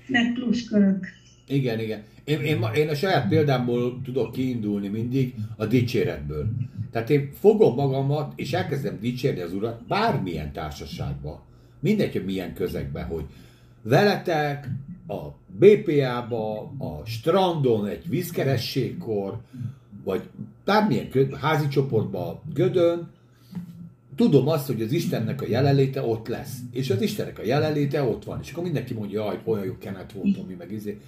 [0.07, 1.07] Meg plusz körök.
[1.47, 2.03] Igen, igen.
[2.23, 6.47] Én, én, én a saját példámból tudok kiindulni mindig a dicséretből.
[6.91, 11.39] Tehát én fogom magamat, és elkezdem dicsérni az Urat bármilyen társaságban.
[11.79, 13.25] Mindegy, hogy milyen közegben, hogy
[13.81, 14.69] veletek,
[15.07, 15.27] a
[15.59, 19.39] BPA-ba, a strandon egy vízkerességkor,
[20.03, 20.21] vagy
[20.65, 23.11] bármilyen házi csoportban, Gödön,
[24.15, 26.57] tudom azt, hogy az Istennek a jelenléte ott lesz.
[26.71, 28.39] És az Istennek a jelenléte ott van.
[28.41, 30.99] És akkor mindenki mondja, jaj, olyan jó kenet volt, ami meg izé.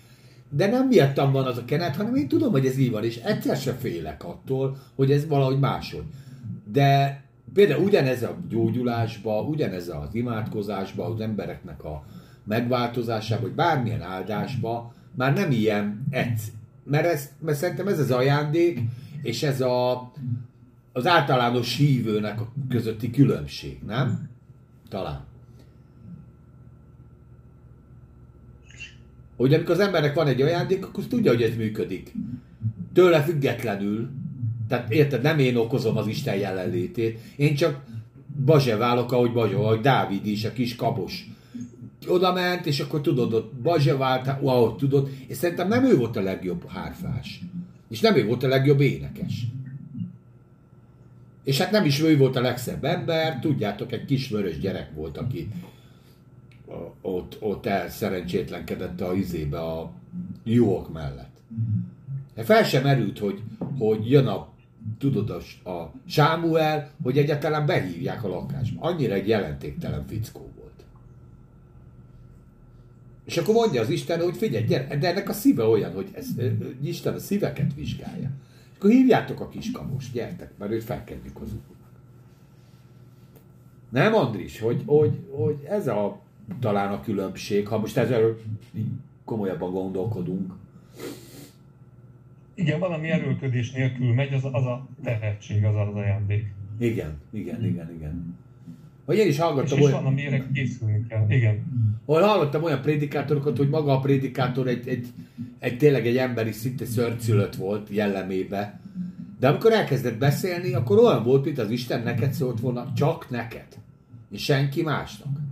[0.49, 3.17] De nem miattam van az a kenet, hanem én tudom, hogy ez így van, és
[3.17, 6.03] egyszer se félek attól, hogy ez valahogy máshogy.
[6.71, 7.23] De
[7.53, 12.05] például ugyanez a gyógyulásba, ugyanez az imádkozásba, az embereknek a
[12.43, 16.41] megváltozásába, vagy bármilyen áldásba, már nem ilyen egy.
[16.83, 18.79] Mert, ez, mert szerintem ez az ajándék,
[19.21, 20.11] és ez a,
[20.93, 24.29] az általános hívőnek a közötti különbség, nem?
[24.89, 25.25] Talán.
[29.36, 32.13] Hogy amikor az embernek van egy ajándék, akkor tudja, hogy ez működik.
[32.93, 34.09] Tőle függetlenül.
[34.67, 37.19] Tehát érted, nem én okozom az Isten jelenlétét.
[37.36, 37.83] Én csak
[38.45, 41.27] bazseválok, ahogy bazsol, ahogy Dávid is, a kis kabos.
[42.07, 45.09] Oda ment, és akkor tudod, ott bazsevált, ahogy tudod.
[45.27, 47.41] És szerintem nem ő volt a legjobb hárfás.
[47.89, 49.45] És nem ő volt a legjobb énekes.
[51.43, 55.17] És hát nem is ő volt a legszebb ember, tudjátok, egy kis vörös gyerek volt,
[55.17, 55.47] aki
[57.01, 59.91] ott, ott elszerencsétlenkedett a izébe a
[60.43, 61.41] jók mellett.
[62.36, 63.41] Fel sem merült, hogy,
[63.78, 64.47] hogy jön a,
[64.97, 68.82] tudod, a, a Sámuel, hogy egyáltalán behívják a lakásba.
[68.82, 70.86] Annyira egy jelentéktelen fickó volt.
[73.26, 76.28] És akkor mondja az Isten, hogy figyelj, gyere, de ennek a szíve olyan, hogy ez,
[76.82, 78.30] Isten a szíveket vizsgálja.
[78.76, 81.73] Akkor hívjátok a kis kamost, gyertek, mert őt felkedjük az úrnak.
[83.89, 86.21] Nem, Andris, hogy, hogy, hogy ez a
[86.59, 88.35] talán a különbség, ha most ezzel
[89.23, 90.53] komolyabban gondolkodunk.
[92.53, 96.53] Igen, valami erőlködés nélkül megy, az, az a tehetség, az az ajándék.
[96.77, 98.37] Igen, igen, igen, igen.
[99.05, 101.25] Vagy én is És, hallgattam és van, olyan, amire készülni kell.
[101.29, 101.63] Igen.
[102.05, 105.07] hol hallottam olyan prédikátorokat, hogy maga a prédikátor egy, egy,
[105.59, 108.79] egy tényleg egy emberi szinte szörnyszülött volt jellemébe.
[109.39, 113.67] De amikor elkezdett beszélni, akkor olyan volt, mint az Isten neked szólt volna, csak neked.
[114.31, 115.44] És senki másnak.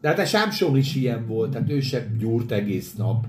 [0.00, 3.26] De hát a Sámson is ilyen volt, tehát ő sem gyúrt egész nap.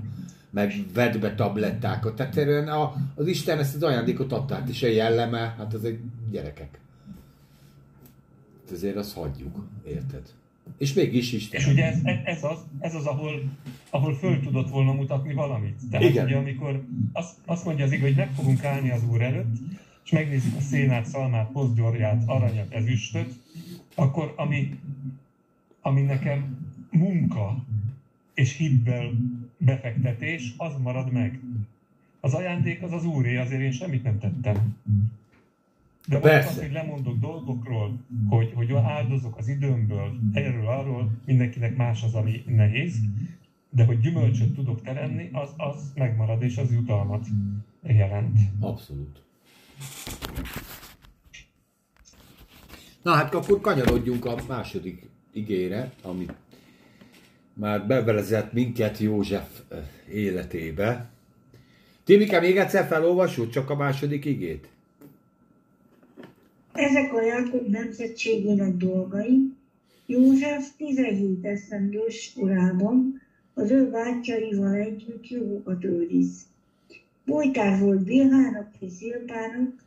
[0.49, 2.15] meg vedd be tablettákat.
[2.15, 5.83] Tehát erően a, az Isten ezt az ajándékot adta, hát és a jelleme, hát az
[5.83, 5.99] egy
[6.31, 6.79] gyerekek.
[8.63, 10.21] Hát Ezért azt hagyjuk, érted?
[10.77, 11.59] És mégis Isten.
[11.59, 13.43] És ugye ez, ez, az, ez az, ahol,
[13.89, 15.77] ahol föl tudott volna mutatni valamit.
[15.91, 16.25] Tehát Igen.
[16.25, 19.55] ugye amikor azt, azt mondja az igaz, hogy meg fogunk állni az Úr előtt,
[20.03, 23.33] és megnézzük a szénát, szalmát, pozgyorját, aranyat, ezüstöt,
[23.95, 24.79] akkor ami,
[25.89, 26.57] ami nekem
[26.91, 27.63] munka
[28.33, 29.11] és hibbel
[29.57, 31.39] befektetés, az marad meg.
[32.19, 34.77] Az ajándék az az úré, azért én semmit nem tettem.
[36.07, 36.49] De Persze.
[36.49, 42.43] az, hogy lemondok dolgokról, hogy, hogy áldozok az időmből, erről, arról, mindenkinek más az, ami
[42.47, 42.99] nehéz,
[43.69, 47.27] de hogy gyümölcsöt tudok teremni, az, az megmarad, és az jutalmat
[47.81, 48.39] jelent.
[48.59, 49.21] Abszolút.
[53.01, 56.25] Na hát akkor kanyarodjunk a második igére, ami
[57.53, 59.61] már bevelezett minket József
[60.11, 61.09] életébe.
[62.03, 64.67] Timike, még egyszer felolvasod csak a második igét?
[66.73, 69.53] Ezek a Jákob nemzetségének dolgai.
[70.05, 73.21] József 17 eszendős korában
[73.53, 76.45] az ő bátyjaival együtt jogokat őriz.
[77.25, 79.83] Bojtár volt Bilhának és Zilpának,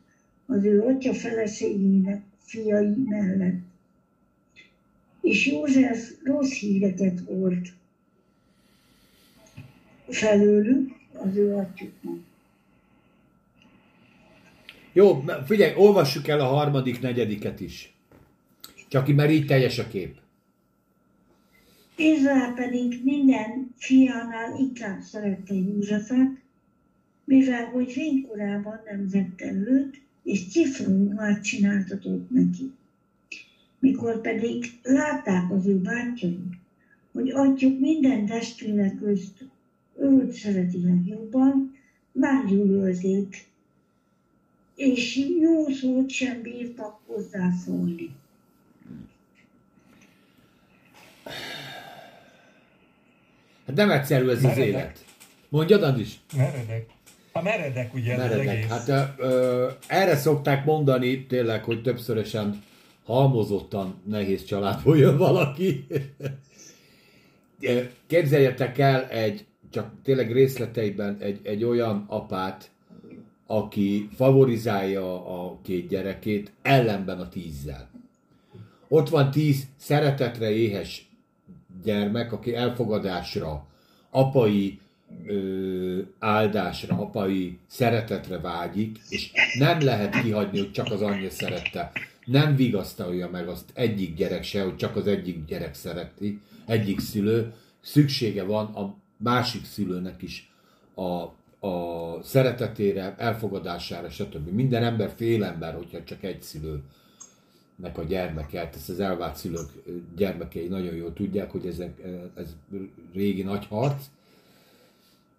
[0.46, 3.71] az ő atya feleségének fiai mellett.
[5.22, 7.68] És József rossz híreket volt
[10.08, 12.18] felőlük az ő atyuknak.
[14.92, 17.94] Jó, figyelj, olvassuk el a harmadik, negyediket is.
[18.88, 20.16] Csak mert így teljes a kép.
[21.96, 26.30] Izrael pedig minden fiánál inkább szerette Józsefet,
[27.24, 32.70] mivel hogy fénykorában nemzette őt, és cifrumát csináltatott neki.
[33.82, 36.38] Mikor pedig látták az ő bátyai,
[37.12, 39.44] hogy atyuk minden testvére közt
[40.00, 41.76] őt szereti legjobban,
[42.12, 43.44] már gyűlölték,
[44.76, 48.10] és jó szót sem bírtak hozzászólni.
[53.66, 54.66] Hát nem egyszerű ez az Meredek.
[54.66, 55.04] élet.
[55.48, 56.20] Mondjad, Andis?
[56.36, 56.86] Meredek.
[57.32, 58.48] A meredek ugye ez az Meredek.
[58.54, 58.68] egész.
[58.68, 62.62] Hát ö, ö, erre szokták mondani tényleg, hogy többszörösen
[63.04, 65.86] halmozottan nehéz családból jön valaki.
[68.06, 72.70] Képzeljetek el egy, csak tényleg részleteiben egy, egy olyan apát,
[73.46, 77.90] aki favorizálja a két gyerekét ellenben a tízzel.
[78.88, 81.08] Ott van tíz szeretetre éhes
[81.82, 83.66] gyermek, aki elfogadásra,
[84.10, 84.78] apai
[85.26, 91.92] ö, áldásra, apai szeretetre vágyik, és nem lehet kihagyni, hogy csak az anyja szerette.
[92.24, 97.52] Nem vigasztalja meg azt egyik gyerek se, hogy csak az egyik gyerek szereti, egyik szülő.
[97.80, 100.52] Szüksége van a másik szülőnek is
[100.94, 101.22] a,
[101.66, 104.48] a szeretetére, elfogadására, stb.
[104.48, 106.82] Minden ember félember, hogyha csak egy szülő
[107.76, 109.70] nek a gyermeket, ezt az elvált szülők
[110.16, 112.00] gyermekei nagyon jól tudják, hogy ezek,
[112.34, 112.56] ez
[113.12, 114.04] régi nagy harc.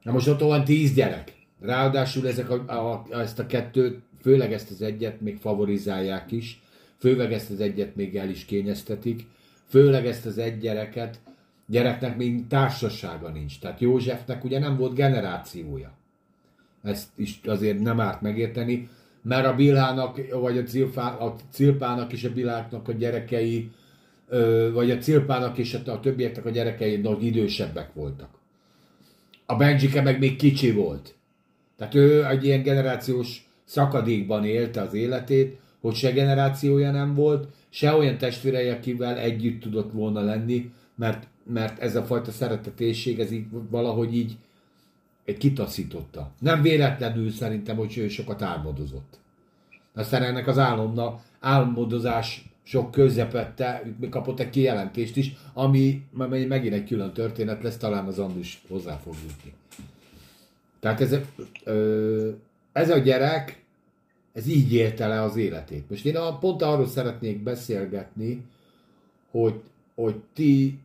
[0.02, 1.34] Na most ott van tíz gyerek.
[1.60, 6.63] Ráadásul ezek a, a, ezt a kettőt, főleg ezt az egyet még favorizálják is,
[7.04, 9.26] főleg ezt az egyet még el is kényeztetik,
[9.68, 11.20] főleg ezt az egy gyereket,
[11.66, 13.60] gyereknek még társasága nincs.
[13.60, 15.92] Tehát Józsefnek ugye nem volt generációja.
[16.84, 18.90] Ezt is azért nem árt megérteni,
[19.22, 23.72] mert a Bilhának, vagy a, Cilfá, a Cilpának és a Biláknak a gyerekei,
[24.74, 28.30] vagy a Cilpának és a, a többieknek a gyerekei nagy idősebbek voltak.
[29.46, 31.16] A Benjike meg még kicsi volt.
[31.78, 37.94] Tehát ő egy ilyen generációs szakadékban élte az életét, hogy se generációja nem volt, se
[37.94, 43.46] olyan testvérei, akivel együtt tudott volna lenni, mert, mert ez a fajta szeretetésség, ez így
[43.70, 44.38] valahogy így
[45.26, 46.32] egy kitaszította.
[46.40, 49.20] Nem véletlenül szerintem, hogy ő sokat álmodozott.
[49.94, 56.04] Aztán ennek az álomna, álmodozás sok közepette, kapott egy kijelentést is, ami
[56.48, 59.54] megint egy külön történet lesz, talán az Andus hozzá fog jutni.
[60.80, 61.16] Tehát ez,
[61.64, 62.30] ö,
[62.72, 63.63] ez a gyerek,
[64.34, 65.90] ez így élte le az életét.
[65.90, 68.42] Most én a, pont arról szeretnék beszélgetni,
[69.32, 69.62] hogy,
[69.96, 70.80] hogy ti,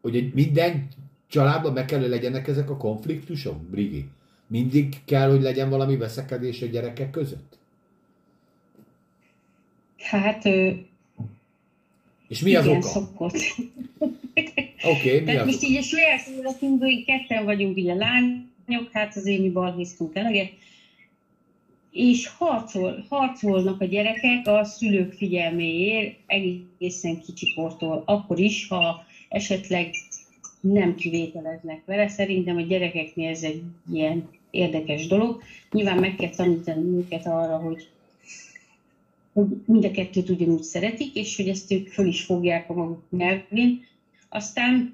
[0.00, 0.88] hogy minden
[1.26, 4.08] családban meg kell, hogy legyenek ezek a konfliktusok, Brigi?
[4.46, 7.58] Mindig kell, hogy legyen valami veszekedés a gyerekek között?
[9.98, 10.70] Hát ö,
[12.28, 12.86] És mi az igen, oka?
[12.88, 13.34] szokott.
[14.82, 15.66] Oké, okay, mi Tehát az most oka?
[15.66, 20.52] így a saját életünkből így ketten vagyunk ugye lányok, hát azért mi balhéztunk eleget,
[21.96, 28.02] és harcol, harcolnak a gyerekek a szülők figyelméért egészen kicsikortól.
[28.06, 29.90] Akkor is, ha esetleg
[30.60, 32.08] nem kivételeznek vele.
[32.08, 35.42] Szerintem a gyerekeknél ez egy ilyen érdekes dolog.
[35.70, 37.88] Nyilván meg kell tanítani őket arra, hogy,
[39.32, 43.02] hogy mind a kettőt ugyanúgy szeretik, és hogy ezt ők föl is fogják a maguk
[43.10, 43.86] nyelvén.
[44.28, 44.90] Aztán,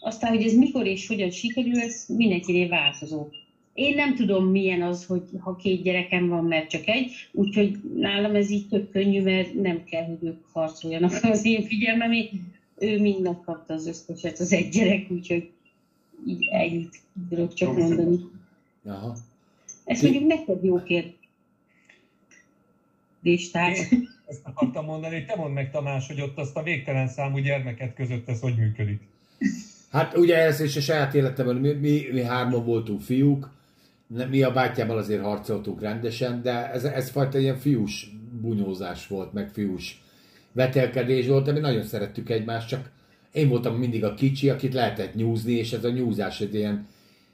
[0.00, 3.28] aztán, hogy ez mikor és hogyan sikerül, ez mindenkinél változó.
[3.74, 8.34] Én nem tudom, milyen az, hogy ha két gyerekem van, mert csak egy, úgyhogy nálam
[8.34, 12.30] ez így tök könnyű, mert nem kell, hogy ők harcoljanak az én figyelmemét.
[12.78, 15.50] Ő mind megkapta az összeset, az egy gyerek, úgyhogy
[16.26, 18.18] így ennyit tudok csak mondani.
[18.84, 19.16] Aha.
[19.84, 21.10] Ez mondjuk neked jó kérdés.
[23.50, 23.76] Tehát.
[24.26, 28.28] Ezt akartam mondani, te mondd meg Tamás, hogy ott azt a végtelen számú gyermeket között
[28.28, 29.00] ez hogy működik.
[29.90, 33.50] Hát ugye ez is a saját életemben, mi, mi, mi hárman voltunk fiúk,
[34.30, 38.10] mi a bátyával azért harcoltunk rendesen, de ez, ez fajta ilyen fiús
[38.40, 40.02] bunyózás volt, meg fiús
[40.52, 42.90] vetelkedés volt, de mi nagyon szerettük egymást, csak
[43.32, 46.86] én voltam mindig a kicsi, akit lehetett nyúzni, és ez a nyúzás egy ilyen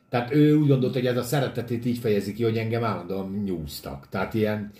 [0.08, 4.08] tehát ő úgy gondolta, hogy ez a szeretetét így fejezi ki, hogy engem állandóan nyúztak.
[4.10, 4.72] Tehát ilyen,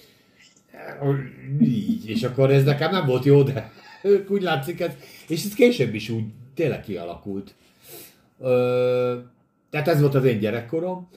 [1.61, 3.73] így, és akkor ez nekem nem volt jó, de
[4.03, 4.93] ők úgy látszik ez,
[5.29, 6.25] és ez később is úgy
[6.55, 7.55] tényleg kialakult.
[8.41, 9.19] Ö,
[9.71, 11.09] tehát ez volt az én gyerekkorom.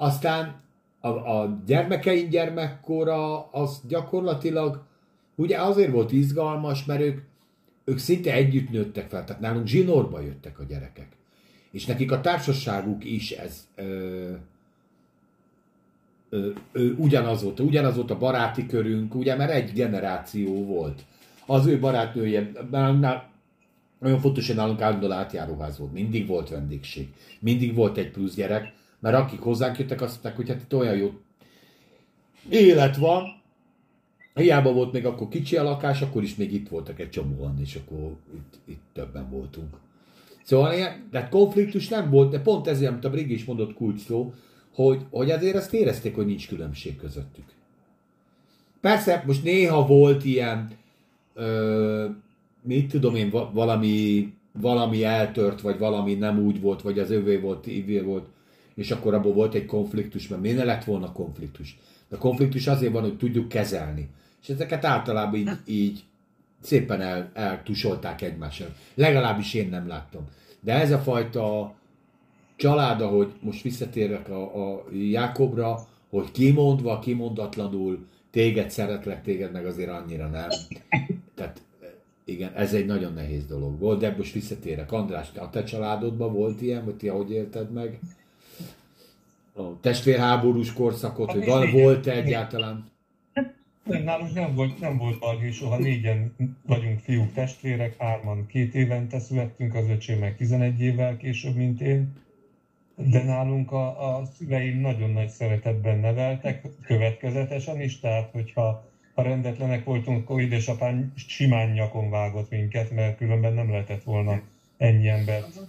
[0.00, 0.60] Aztán
[1.00, 4.82] a, a gyermekeim gyermekkora, az gyakorlatilag
[5.34, 7.20] ugye azért volt izgalmas, mert ők,
[7.84, 11.08] ők szinte együtt nőttek fel, tehát nálunk zsinórba jöttek a gyerekek.
[11.70, 14.32] És nekik a társaságuk is ez ö,
[16.28, 21.04] ö, ö, ugyanaz volt, ugyanaz volt a baráti körünk, ugye, mert egy generáció volt.
[21.46, 22.50] Az ő barátnője,
[23.98, 25.92] nagyon fontos, hogy nálunk állandóan átjáróház volt.
[25.92, 27.08] Mindig volt vendégség.
[27.40, 30.96] Mindig volt egy plusz gyerek, mert akik hozzánk jöttek, azt mondták, hogy hát itt olyan
[30.96, 31.10] jó
[32.48, 33.36] élet van.
[34.34, 37.74] Hiába volt még akkor kicsi a lakás, akkor is még itt voltak egy csomóan, és
[37.74, 39.76] akkor itt, itt többen voltunk.
[40.42, 44.00] Szóval ilyen, tehát konfliktus nem volt, de pont ezért, amit a Brigi is mondott kulcs
[44.00, 44.34] szó,
[44.74, 47.44] hogy, hogy azért azt érezték, hogy nincs különbség közöttük.
[48.80, 50.70] Persze, most néha volt ilyen,
[51.34, 52.06] ö,
[52.62, 57.66] mit tudom én, valami, valami eltört, vagy valami nem úgy volt, vagy az övé volt,
[57.66, 58.26] ivé volt,
[58.78, 61.78] és akkor abból volt egy konfliktus, mert miért ne lett volna konfliktus?
[62.08, 64.08] De a konfliktus azért van, hogy tudjuk kezelni.
[64.42, 66.04] És ezeket általában így, így
[66.60, 68.74] szépen el, eltusolták egymással.
[68.94, 70.28] Legalábbis én nem láttam.
[70.60, 71.74] De ez a fajta
[72.56, 79.90] család, ahogy most visszatérek a, a Jákobra, hogy kimondva, kimondatlanul, téged szeretlek, téged meg azért
[79.90, 80.48] annyira nem.
[81.34, 81.62] Tehát
[82.24, 84.92] igen, ez egy nagyon nehéz dolog volt, de most visszatérek.
[84.92, 87.98] András, a te családodban volt ilyen, vagy ti ahogy élted meg?
[89.58, 92.90] A testvérháborús korszakot, hogy van, volt -e egyáltalán?
[93.84, 96.34] Nem, nálunk nem volt, nem volt balhé, soha négyen
[96.66, 102.12] vagyunk fiúk testvérek, hárman két évente születtünk, az öcsém meg 11 évvel később, mint én.
[102.94, 109.84] De nálunk a, a szüleim nagyon nagy szeretetben neveltek, következetesen is, tehát hogyha ha rendetlenek
[109.84, 114.40] voltunk, akkor édesapám simán nyakon vágott minket, mert különben nem lehetett volna
[114.76, 115.60] ennyi embert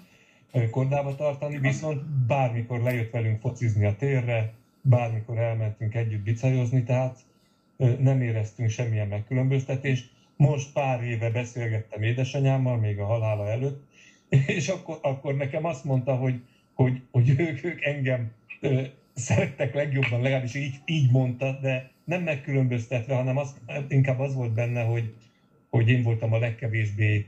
[0.71, 7.19] kordába tartani, viszont bármikor lejött velünk focizni a térre, bármikor elmentünk együtt bicajozni, tehát
[7.99, 10.11] nem éreztünk semmilyen megkülönböztetést.
[10.35, 13.83] Most pár éve beszélgettem édesanyámmal, még a halála előtt,
[14.57, 16.41] és akkor, akkor nekem azt mondta, hogy,
[16.73, 18.31] hogy, hogy ők, ők engem
[18.61, 18.81] ö,
[19.13, 23.55] szerettek legjobban, legalábbis így, így mondta, de nem megkülönböztetve, hanem az,
[23.87, 25.13] inkább az volt benne, hogy,
[25.69, 27.25] hogy én voltam a legkevésbé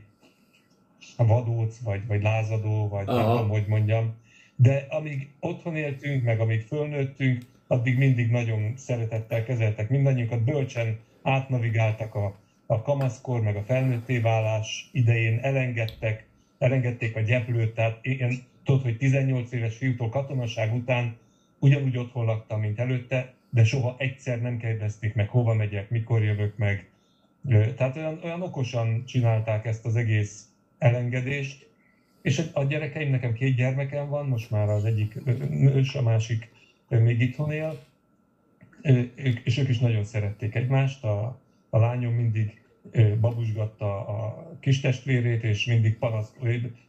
[1.18, 3.18] vadóc, vagy, vagy lázadó, vagy Aha.
[3.18, 4.14] nem tudom, hogy mondjam.
[4.56, 12.16] De amíg otthon éltünk, meg amíg fölnőttünk, addig mindig nagyon szeretettel kezeltek mindannyiunkat, bölcsen átnavigáltak
[12.16, 12.36] a,
[12.66, 16.26] a kamaszkor, meg a felnőtté válás idején, elengedtek,
[16.58, 21.18] elengedték a gyeplőt, tehát én tudod, hogy 18 éves fiútól katonaság után
[21.60, 26.58] ugyanúgy otthon laktam, mint előtte, de soha egyszer nem kérdezték meg, hova megyek, mikor jövök
[26.58, 26.90] meg.
[27.76, 30.51] Tehát olyan, olyan okosan csinálták ezt az egész
[30.82, 31.70] elengedést,
[32.22, 36.50] és a gyerekeim, nekem két gyermekem van, most már az egyik nős, a másik
[36.88, 37.84] még itthon él,
[39.44, 41.04] és ők is nagyon szerették egymást.
[41.04, 42.62] A, a lányom mindig
[43.20, 46.34] babusgatta a kis testvérét, és mindig panasz,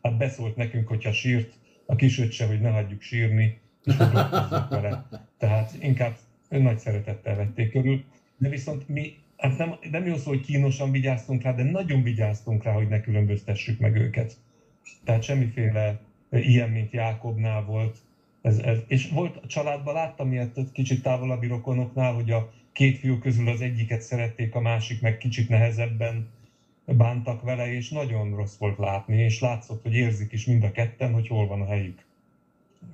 [0.03, 1.53] hát beszólt nekünk, hogyha sírt
[1.86, 3.97] a kisöccse, hogy ne hagyjuk sírni, és
[4.70, 5.09] vele.
[5.38, 6.16] Tehát inkább
[6.49, 8.05] nagy szeretettel vették körül.
[8.36, 12.62] De viszont mi, hát nem, nem jó szó, hogy kínosan vigyáztunk rá, de nagyon vigyáztunk
[12.62, 14.36] rá, hogy ne különböztessük meg őket.
[15.05, 17.99] Tehát semmiféle ilyen, mint Jákobnál volt,
[18.43, 23.18] ez, ez, és volt a családban, láttam ilyet kicsit távolabbi rokonoknál, hogy a két fiú
[23.18, 26.28] közül az egyiket szerették, a másik meg kicsit nehezebben.
[26.84, 31.12] bántak vele, és nagyon rossz volt látni, és látszott, hogy érzik is mind a ketten,
[31.12, 32.05] hogy hol van a helyük.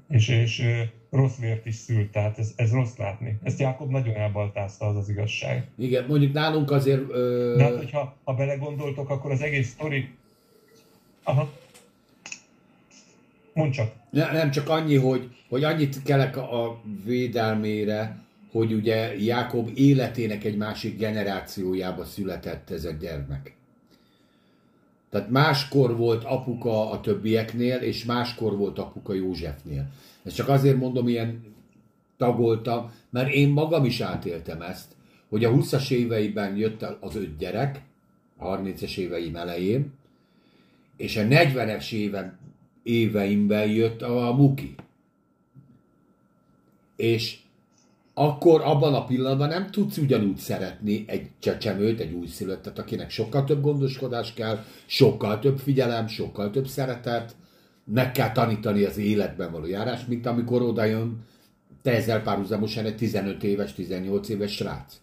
[0.09, 0.65] És, és
[1.11, 3.39] rossz vért is szült, tehát ez, ez rossz látni.
[3.43, 5.67] Ezt Jákob nagyon elbaltázta, az az igazság.
[5.79, 7.11] Igen, mondjuk nálunk azért...
[7.11, 7.55] Ö...
[7.57, 10.09] De hát, hogyha ha belegondoltok, akkor az egész sztori...
[11.23, 11.51] Aha.
[13.53, 13.93] Mondd csak.
[14.11, 18.19] Ne, nem csak annyi, hogy, hogy annyit kelek a védelmére,
[18.53, 23.58] hogy ugye Jákob életének egy másik generációjába született ez a gyermek.
[25.11, 29.87] Tehát máskor volt apuka a többieknél, és máskor volt apuka Józsefnél.
[30.23, 31.55] Ezt csak azért mondom, ilyen
[32.17, 34.95] tagoltam, mert én magam is átéltem ezt,
[35.29, 37.83] hogy a 20-as éveiben jött az öt gyerek,
[38.37, 39.93] a 30-es éveim elején,
[40.97, 42.39] és a 40-es éve,
[42.83, 44.75] éveimben jött a Muki.
[46.97, 47.39] És
[48.19, 53.61] akkor abban a pillanatban nem tudsz ugyanúgy szeretni egy csecsemőt, egy újszülöttet, akinek sokkal több
[53.61, 57.37] gondoskodás kell, sokkal több figyelem, sokkal több szeretet,
[57.85, 61.27] meg kell tanítani az életben való járás, mint amikor oda jön
[61.83, 65.01] te ezzel párhuzamosan egy 15 éves, 18 éves srác.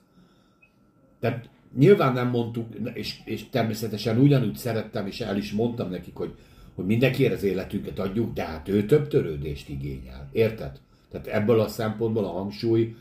[1.20, 6.34] Tehát nyilván nem mondtuk, és, és természetesen ugyanúgy szerettem, és el is mondtam nekik, hogy,
[6.76, 10.30] hogy mindenkiért az életünket adjuk, de hát ő több törődést igényel.
[10.32, 10.80] Érted?
[11.12, 12.96] Tehát ebből a szempontból a hangsúly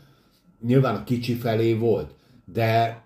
[0.65, 2.13] nyilván a kicsi felé volt,
[2.53, 3.01] de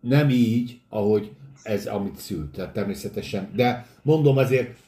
[0.00, 1.30] nem így, ahogy
[1.62, 3.50] ez, amit szült, tehát természetesen.
[3.54, 4.78] De mondom azért,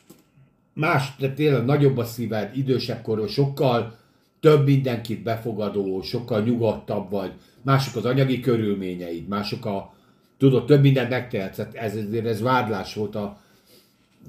[0.74, 3.96] más, tehát tényleg nagyobb a szíved, idősebb korról, sokkal
[4.40, 9.94] több mindenkit befogadó, sokkal nyugodtabb vagy, mások az anyagi körülményeid, mások a,
[10.38, 13.40] tudod, több mindent megtehetsz, ez, ezért ez vádlás volt a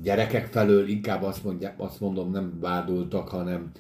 [0.01, 3.71] gyerekek felől, inkább azt, mondják, azt mondom, nem vádoltak, hanem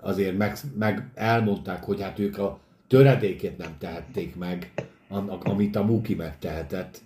[0.00, 2.58] azért meg, meg elmondták, hogy hát ők a
[2.92, 4.72] töredékét nem tehették meg,
[5.08, 7.00] annak, amit a Muki megtehetett.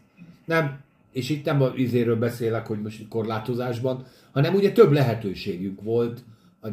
[0.45, 0.81] Nem,
[1.13, 6.25] és itt nem az izéről beszélek, hogy most korlátozásban, hanem ugye több lehetőségünk volt
[6.63, 6.69] a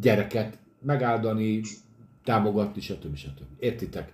[0.00, 1.60] gyereket megáldani,
[2.24, 3.16] támogatni, stb.
[3.16, 3.44] stb.
[3.58, 4.12] Értitek?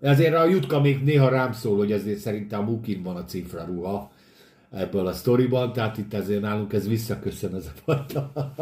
[0.00, 3.64] Ezért a Jutka még néha rám szól, hogy ezért szerintem a Mukin van a cifra
[3.64, 4.10] ruha
[4.70, 8.32] ebből a sztoriban, tehát itt ezért nálunk ez visszaköszön ez a fajta.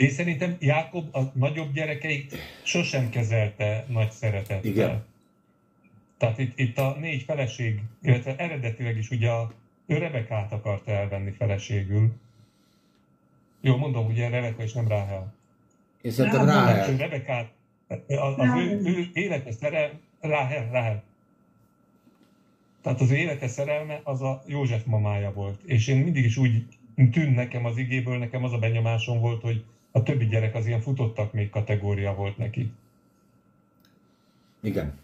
[0.00, 4.64] Én szerintem Jákob a nagyobb gyerekeit sosem kezelte nagy szeretettel.
[4.64, 5.04] Igen.
[6.18, 9.52] Tehát itt, itt a négy feleség, illetve eredetileg is ugye a,
[9.86, 12.12] ő Rebekát akarta elvenni feleségül.
[13.60, 15.34] Jó, mondom, ugye Rebeka és nem Ráhel.
[16.02, 16.96] Én szerintem Ráhel.
[16.96, 17.52] Rebekát,
[18.06, 21.02] az, az ő, ő élete szerel, Ráhel, Ráhel.
[22.82, 25.62] Tehát az ő élete szerelme az a József mamája volt.
[25.64, 26.64] És én mindig is úgy
[27.12, 30.80] tűn nekem az igéből, nekem az a benyomásom volt, hogy a többi gyerek az ilyen
[30.80, 32.72] futottak még kategória volt neki.
[34.60, 34.98] Igen.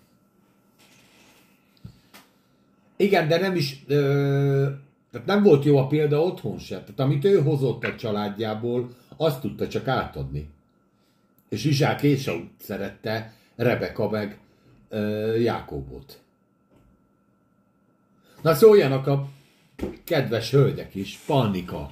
[2.97, 4.68] Igen, de nem is, ö,
[5.11, 6.80] tehát nem volt jó a példa otthon se.
[6.80, 10.49] Tehát amit ő hozott a családjából, azt tudta csak átadni.
[11.49, 14.39] És Izsák Ésau szerette, Rebeka meg
[14.89, 16.20] ö, Jákobot.
[18.43, 19.28] Na szóljanak a
[20.05, 21.91] kedves hölgyek is, Pannika.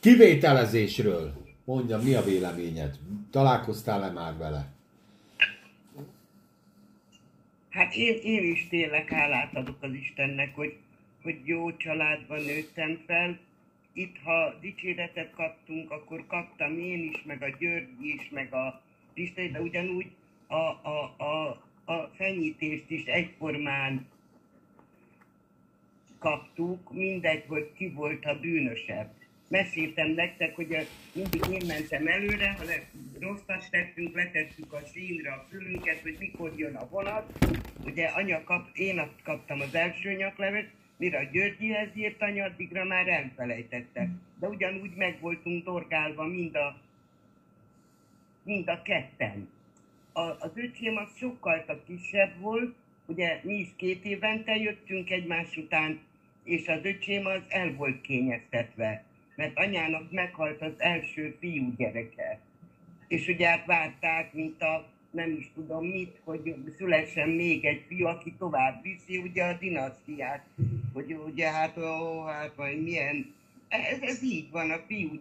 [0.00, 1.39] Kivételezésről.
[1.70, 2.98] Mondja, mi a véleményed?
[3.30, 4.72] Találkoztál-e már vele?
[7.68, 10.76] Hát én, én is tényleg hálát adok az Istennek, hogy,
[11.22, 13.38] hogy jó családban nőttem fel.
[13.92, 18.82] Itt, ha dicséretet kaptunk, akkor kaptam én is, meg a György is, meg a
[19.14, 20.10] Pista, de ugyanúgy
[20.46, 21.62] a, a, a,
[21.92, 24.06] a fenyítést is egyformán
[26.18, 29.19] kaptuk, mindegy, hogy ki volt a bűnösebb
[29.50, 32.64] meséltem nektek, hogy mindig én mentem előre, ha
[33.20, 37.32] rosszat tettünk, letettük a színre a fülünket, hogy mikor jön a vonat.
[37.84, 43.08] Ugye anya kap, én kaptam az első nyaklevet, mire a Györgyihez írt anya, addigra már
[43.08, 44.08] elfelejtette.
[44.40, 46.80] De ugyanúgy meg voltunk dorgálva mind a,
[48.42, 49.48] mind a ketten.
[50.12, 52.74] A, az öcsém az sokkal kisebb volt,
[53.06, 56.00] ugye mi is két évente jöttünk egymás után,
[56.44, 59.04] és az öcsém az el volt kényeztetve
[59.40, 62.40] mert anyának meghalt az első fiú gyereke.
[63.08, 68.06] És ugye hát várták, mint a nem is tudom mit, hogy szülessen még egy fiú,
[68.06, 70.44] aki tovább viszi ugye a dinasztiát.
[70.92, 73.34] Hogy ugye hát, ó, hát vagy milyen,
[73.68, 75.20] ez, ez így van, a fiú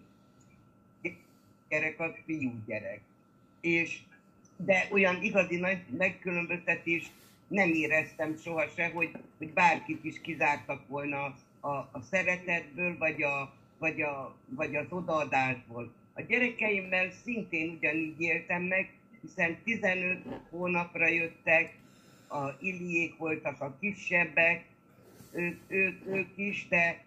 [1.70, 3.02] gyerek az fiú gyerek.
[3.62, 4.00] És,
[4.58, 7.12] de olyan igazi nagy megkülönböztetést
[7.48, 13.58] nem éreztem soha se, hogy, hogy bárkit is kizártak volna a, a szeretetből, vagy a,
[13.80, 15.94] vagy, a, vagy az odaadásból.
[16.14, 20.18] A gyerekeimmel szintén ugyanígy éltem meg, hiszen 15
[20.50, 21.78] hónapra jöttek,
[22.28, 24.66] a Iliék voltak a kisebbek,
[25.32, 27.04] ők, ők, ők is, de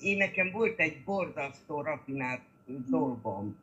[0.00, 3.56] én nekem volt egy borzasztó rafinált dolgom,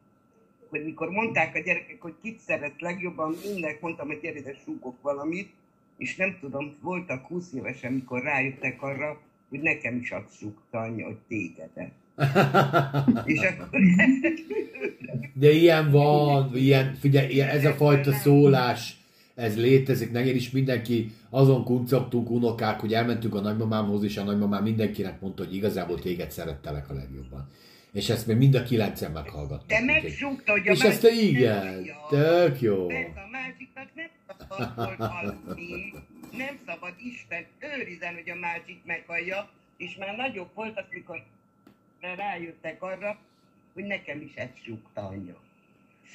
[0.70, 5.02] hogy mikor mondták a gyerekek, hogy kit szeret legjobban, mindenki mondtam, hogy gyere, de súgok
[5.02, 5.54] valamit,
[5.98, 11.18] és nem tudom, voltak 20 évesen, amikor rájöttek arra, hogy nekem is azt anyja, hogy
[11.28, 11.92] tégedet.
[13.26, 13.80] És akkor
[15.34, 18.98] De ilyen van, ilyen, figyelj, ilyen, ez a fajta szólás,
[19.36, 24.64] ez létezik, nekem is mindenki azon kuncogtunk unokák, hogy elmentünk a nagymamámhoz, és a nagymamám
[24.64, 27.50] mindenkinek mondta, hogy igazából téged szerettelek a legjobban.
[27.94, 29.68] És ezt még mind a kilencen meghallgattuk.
[29.68, 32.88] te úgyhogy- megsúgta, hogy a És ezt igen, tök jó.
[32.88, 35.94] Mert a másiknak nem szabad aludni,
[36.38, 41.24] nem szabad Isten őrizen, hogy a másik meghallja, és már nagyobb volt, az, mikor
[42.02, 43.20] rájöttek arra,
[43.74, 45.36] hogy nekem is ezt súgta anya.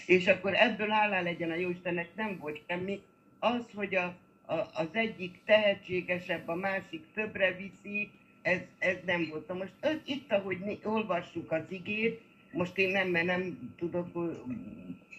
[0.06, 3.00] És akkor ebből hálá legyen a Jóistennek, nem volt semmi.
[3.38, 4.16] Az, hogy a,
[4.46, 8.10] a, az egyik tehetségesebb, a másik többre viszi,
[8.42, 9.58] ez, ez nem volt.
[9.58, 12.20] Most ö- itt, ahogy olvassuk az igét,
[12.52, 14.36] most én nem, mert nem tudok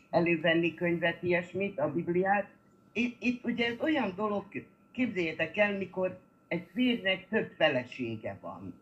[0.10, 2.48] elővenni könyvet, ilyesmit, a Bibliát.
[2.92, 4.46] Itt, itt ugye ez olyan dolog,
[4.92, 8.74] képzeljétek el, mikor egy férjnek több felesége van.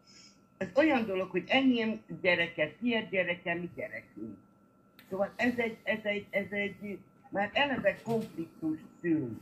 [0.61, 4.37] Ez olyan dolog, hogy enyém gyereke, tiéd gyereke, mi gyerekünk.
[5.09, 6.99] Szóval ez egy, ez egy, ez egy
[7.29, 9.41] már eleve konfliktus szül,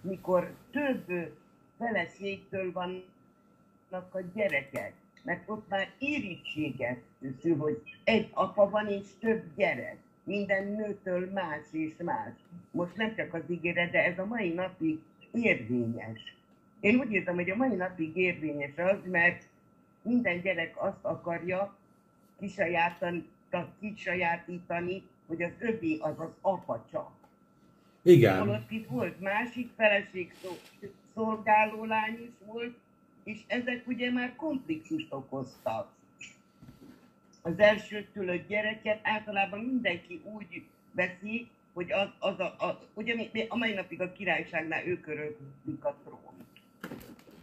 [0.00, 1.32] mikor több
[1.78, 7.00] feleségtől vannak a gyerekek, mert ott már irítséget
[7.40, 9.96] szül, hogy egy apa van és több gyerek.
[10.24, 12.32] Minden nőtől más és más.
[12.70, 14.98] Most nem csak az ígéret, de ez a mai napig
[15.32, 16.36] érvényes.
[16.80, 19.52] Én úgy érzem, hogy a mai napig érvényes az, mert
[20.04, 21.76] minden gyerek azt akarja
[23.80, 27.10] kisajátítani, hogy az övé az az apa csak.
[28.02, 28.38] Igen.
[28.38, 32.76] Holott itt volt másik feleség, szó- szolgáló lány is volt,
[33.24, 35.92] és ezek ugye már konfliktust okoztak.
[37.42, 43.56] Az első szülött gyereket általában mindenki úgy veszi, hogy az, az a, a, ugye a
[43.56, 46.23] mai napig a királyságnál ők öröklik a trónt.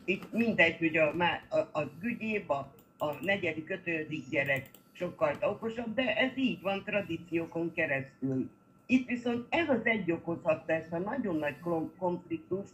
[0.06, 1.14] Itt mindegy, hogy a,
[1.50, 7.74] a, a gügyéb, a, a negyedik, ötödik gyerek sokkal okosabb, de ez így van tradíciókon
[7.74, 8.50] keresztül.
[8.86, 12.74] Itt viszont ez az egy okozhatta ezt a nagyon nagy kon- konfliktust,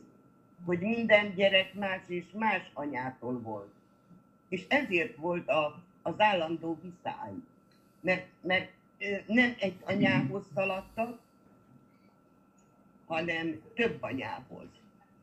[0.66, 3.72] hogy minden gyerek más és más anyától volt.
[4.50, 7.32] És ezért volt a, az állandó viszály.
[8.02, 8.72] Mert, mert
[9.26, 11.20] nem egy anyához szaladtak,
[13.08, 14.68] hanem több anyához.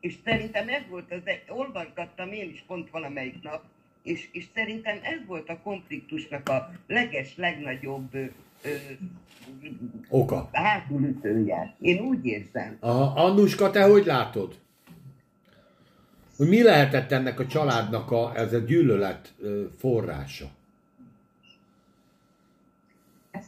[0.05, 3.63] És szerintem ez volt az, olvasgattam én is pont valamelyik nap,
[4.03, 8.25] és, és szerintem ez volt a konfliktusnak a leges, legnagyobb ö,
[8.63, 8.69] ö,
[10.09, 10.49] Oka.
[10.53, 11.75] hátulütője.
[11.79, 12.77] Én úgy érzem.
[12.79, 14.55] A Annuska, te hogy látod?
[16.37, 19.33] Hogy mi lehetett ennek a családnak a, ez a gyűlölet
[19.77, 20.45] forrása?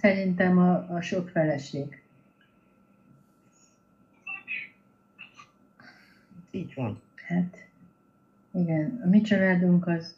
[0.01, 2.01] Szerintem a, a sok feleség.
[6.57, 7.01] Így van.
[7.15, 7.67] Hát,
[8.51, 10.15] igen, a mi családunk az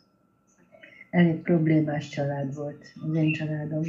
[1.09, 3.83] elég problémás család volt, az én családom.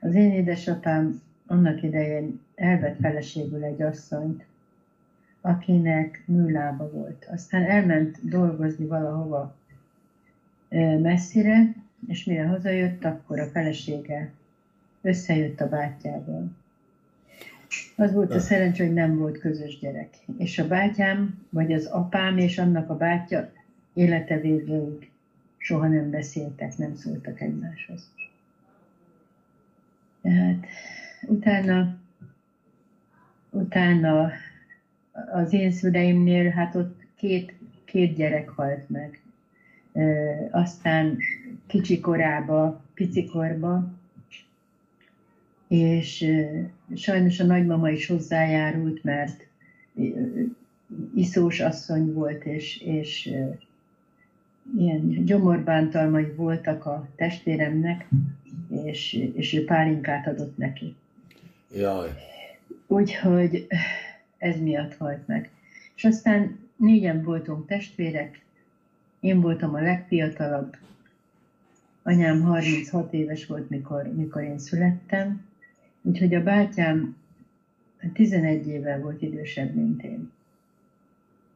[0.00, 4.44] Az én édesapám annak idején elvett feleségül egy asszonyt,
[5.40, 7.26] akinek műlába volt.
[7.30, 9.56] Aztán elment dolgozni valahova
[11.02, 11.74] messzire,
[12.06, 14.32] és mire hazajött, akkor a felesége
[15.02, 16.50] összejött a bátyjával.
[17.96, 20.16] Az volt a szerencsé, hogy nem volt közös gyerek.
[20.38, 23.52] És a bátyám, vagy az apám és annak a bátyja
[23.92, 25.10] élete végéig
[25.56, 28.12] soha nem beszéltek, nem szóltak egymáshoz.
[30.22, 30.66] Tehát
[31.26, 31.96] utána,
[33.50, 34.30] utána
[35.32, 39.20] az én szüleimnél, hát ott két, két gyerek halt meg.
[40.50, 41.18] Aztán
[41.66, 44.00] kicsi korába, picikorba,
[45.72, 46.26] és
[46.94, 49.46] sajnos a nagymama is hozzájárult, mert
[51.14, 53.34] iszós asszony volt, és, és
[54.76, 58.08] ilyen gyomorbántalmai voltak a testvéremnek,
[58.84, 60.94] és, és ő pálinkát adott neki.
[61.74, 62.08] Jaj.
[62.86, 63.66] Úgyhogy
[64.38, 65.50] ez miatt halt meg.
[65.96, 68.40] És aztán négyen voltunk testvérek,
[69.20, 70.76] én voltam a legfiatalabb,
[72.02, 75.50] anyám 36 éves volt, mikor, mikor én születtem,
[76.02, 77.16] úgyhogy a bátyám
[78.12, 80.30] 11 évvel volt idősebb, mint én.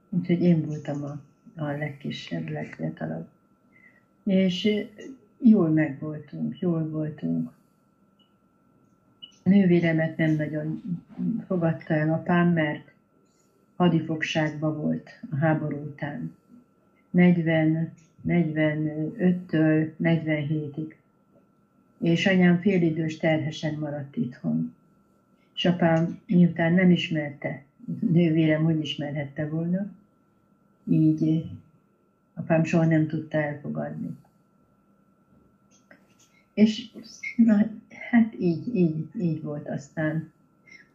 [0.08, 1.20] Úgyhogy én voltam a,
[1.62, 3.28] a legkisebb, legfiatalabb.
[4.24, 4.68] És
[5.38, 7.50] jól megvoltunk, jól voltunk.
[9.42, 10.82] nővéremet nem nagyon
[11.46, 12.92] fogadta el apám, mert
[13.76, 16.34] hadifogságban volt a háború után.
[17.10, 17.92] 40,
[18.28, 20.94] 45-től 47-ig.
[21.98, 24.74] És anyám félidős terhesen maradt itthon.
[25.54, 27.62] És apám miután nem ismerte,
[28.00, 29.90] nővérem hogy ismerhette volna,
[30.90, 31.44] így
[32.34, 34.16] apám soha nem tudta elfogadni.
[36.54, 36.86] És
[37.36, 37.66] na,
[38.10, 40.32] hát így, így, így volt aztán.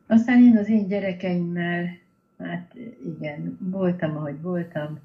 [0.07, 1.97] Aztán én az én gyerekeimmel,
[2.37, 2.75] hát
[3.05, 4.99] igen, voltam, ahogy voltam,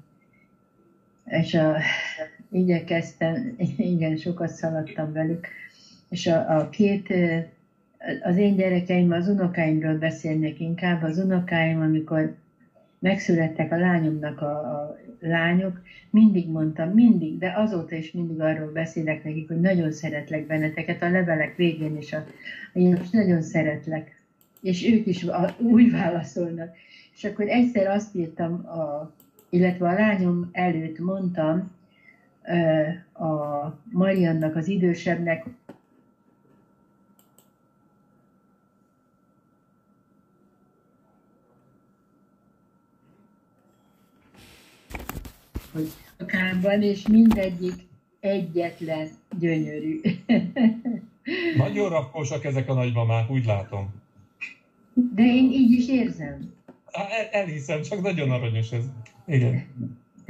[1.25, 1.77] és a,
[2.49, 5.47] igyekeztem, igen, sokat szaladtam velük,
[6.09, 7.13] és a, a két,
[8.23, 12.35] az én gyerekeim, az unokáimról beszélnek inkább, az unokáim, amikor
[12.99, 19.23] megszülettek a lányomnak a, a lányok, mindig mondtam, mindig, de azóta is mindig arról beszélek
[19.23, 22.25] nekik, hogy nagyon szeretlek benneteket, a levelek végén is, a,
[22.73, 24.21] én most nagyon szeretlek.
[24.61, 26.75] És ők is a, úgy válaszolnak.
[27.15, 29.11] És akkor egyszer azt írtam, a,
[29.49, 31.71] illetve a lányom előtt mondtam
[33.13, 35.45] a Mariannak, az idősebbnek,
[45.77, 47.73] hogy akárban, és mindegyik
[48.19, 49.07] egyetlen
[49.39, 50.01] gyönyörű.
[51.57, 53.89] Nagyon rakkosak ezek a nagymamák, úgy látom.
[54.93, 56.53] De én így is érzem.
[56.91, 58.83] El, elhiszem, csak nagyon aranyos ez.
[59.25, 59.65] Igen.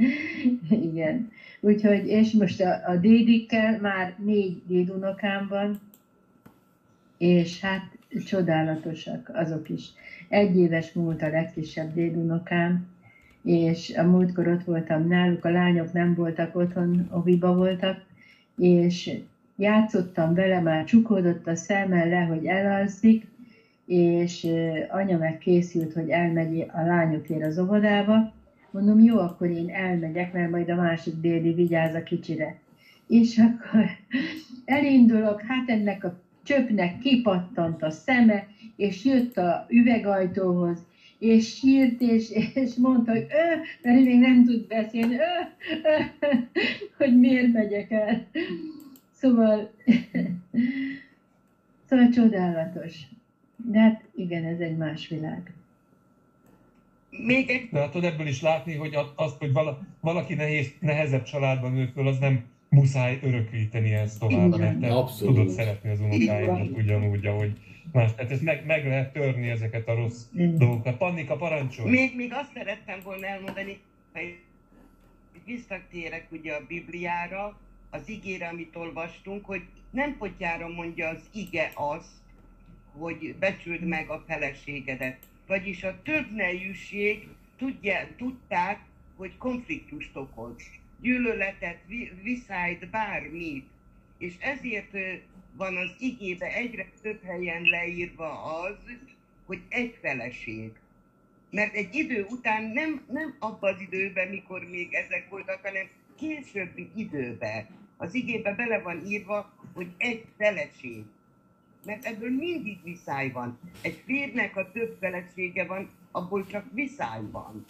[0.90, 1.30] Igen.
[1.60, 5.80] Úgyhogy, és most a, a dédikkel már négy dédunokám van,
[7.18, 9.84] és hát csodálatosak azok is.
[10.28, 12.86] Egy éves múlt a legkisebb dédunokám,
[13.42, 18.04] és a múltkor ott voltam náluk, a lányok nem voltak otthon, oviba voltak,
[18.56, 19.10] és
[19.56, 23.26] játszottam vele, már csukódott a szemmel le, hogy elalszik,
[23.86, 24.46] és
[24.88, 28.32] anya meg készült, hogy elmegy a lányokért az óvodába.
[28.70, 32.58] Mondom, jó, akkor én elmegyek, mert majd a másik déli vigyáz a kicsire.
[33.06, 33.84] És akkor
[34.76, 40.78] elindulok, hát ennek a csöpnek kipattant a szeme, és jött a üvegajtóhoz,
[41.18, 45.18] és sírt, és, és mondta, hogy ő, mert ő még nem tud beszélni, ő,
[45.82, 46.48] ő,
[46.96, 48.26] hogy miért megyek el.
[49.12, 49.70] Szóval,
[51.88, 52.96] szóval csodálatos.
[53.56, 55.52] De hát igen, ez egy más világ.
[57.10, 61.22] Még egy De hát tudod ebből is látni, hogy az, hogy vala, valaki nehéz, nehezebb
[61.22, 65.34] családban nő föl, az nem muszáj örökíteni ezt tovább, mert te Abszolút.
[65.34, 67.52] tudod szeretni az unokáidat ugyanúgy, ahogy
[67.92, 68.14] más.
[68.14, 70.56] Tehát ezt meg, meg lehet törni ezeket a rossz Mm.
[70.56, 70.96] dolgokat.
[70.96, 71.90] Pannika, parancsolj!
[71.90, 73.78] Még, még azt szerettem volna elmondani,
[74.12, 74.38] hogy
[75.44, 77.58] visszatérek ugye a Bibliára,
[77.90, 82.12] az igére, amit olvastunk, hogy nem potyára mondja az ige azt,
[82.98, 85.18] hogy becsüld meg a feleségedet.
[85.46, 88.78] Vagyis a több nejűség tudja, tudták,
[89.16, 90.62] hogy konfliktust okoz.
[91.00, 93.66] Gyűlöletet, vi- viszályt, bármit.
[94.18, 94.96] És ezért
[95.56, 98.76] van az igébe egyre több helyen leírva az,
[99.46, 100.72] hogy egy feleség.
[101.50, 105.88] Mert egy idő után nem, nem abban az időben, mikor még ezek voltak, hanem
[106.18, 107.66] későbbi időben.
[107.96, 111.04] Az igébe bele van írva, hogy egy feleség.
[111.84, 113.58] Mert ebből mindig viszály van.
[113.82, 117.64] Egy férnek, ha több felesége van, abból csak viszály van.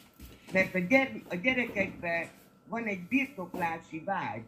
[0.53, 2.27] Mert a, gyere, a gyerekekben
[2.69, 4.43] van egy birtoklási vágy,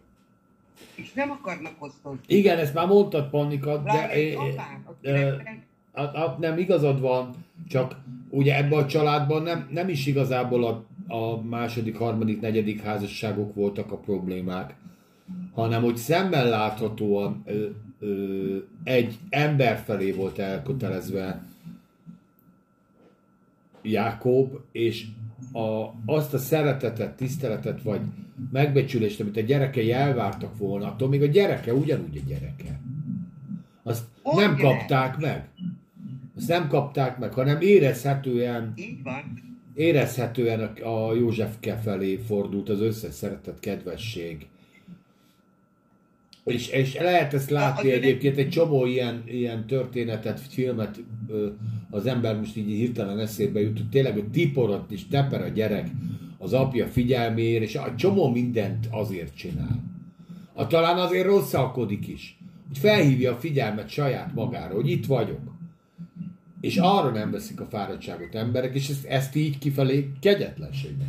[0.95, 2.21] és nem akarnak osztozni.
[2.27, 7.31] Igen, ezt már mondtad, Pannika, de egy akinek a, a, nem igazad van,
[7.69, 7.97] csak
[8.31, 10.85] ugye ebben a családban nem, nem is igazából a,
[11.15, 14.75] a második, harmadik, negyedik házasságok voltak a problémák,
[15.55, 17.67] hanem hogy szemmel láthatóan ö,
[17.99, 21.43] ö, egy ember felé volt elkötelezve
[23.83, 25.07] Jákob, és
[25.53, 28.01] a, azt a szeretetet, tiszteletet vagy
[28.53, 32.81] megbecsülést, amit a gyerekei elvártak volna, attól még a gyereke ugyanúgy a gyereke.
[33.83, 34.61] Azt Hogy nem ne?
[34.61, 35.49] kapták meg.
[36.37, 39.23] Azt nem kapták meg, hanem érezhetően, így van.
[39.75, 44.47] érezhetően a, a Józsefke felé fordult az összes szeretett kedvesség.
[46.45, 51.01] És, és lehet ezt látni A- egyébként, egy csomó ilyen, ilyen történetet, filmet
[51.91, 55.89] az ember most így hirtelen eszébe jut, hogy tényleg, hogy tiporott és teper a gyerek
[56.39, 59.83] az apja figyelméért, és a csomó mindent azért csinál.
[60.53, 62.39] A talán azért rosszalkodik is,
[62.69, 65.41] hogy felhívja a figyelmet saját magára, hogy itt vagyok.
[66.61, 71.09] És arra nem veszik a fáradtságot emberek, és ezt, ezt így kifelé kegyetlenségnek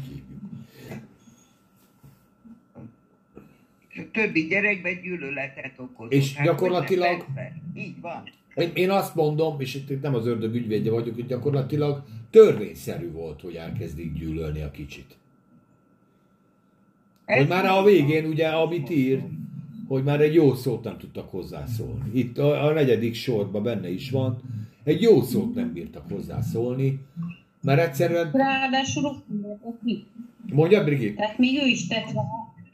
[4.02, 6.08] A többi gyerekben gyűlöletet okoz.
[6.12, 7.26] És gyakorlatilag-
[7.76, 8.24] Így van.
[8.56, 13.42] Én- Én azt mondom, és itt nem az ördög ügyvédje vagyok, hogy gyakorlatilag törvényszerű volt,
[13.42, 15.18] hogy elkezdik gyűlölni a kicsit.
[17.26, 19.24] Hogy már a végén ugye, amit ír,
[19.88, 22.20] hogy már egy jó szót nem tudtak hozzászólni.
[22.20, 24.42] Itt a, a negyedik sorban benne is van,
[24.84, 27.00] egy jó szót nem bírtak hozzászólni,
[27.62, 29.24] mert egyszerűen, Ráadásul
[30.54, 32.12] mondja Brigit, Tehát még ő is tett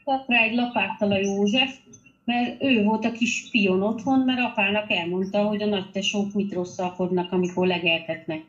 [0.08, 1.76] tett rá egy lapáttal a József,
[2.24, 7.32] mert ő volt a kis spion otthon, mert apának elmondta, hogy a nagytesók mit rosszalkodnak,
[7.32, 8.44] amikor legeltetnek.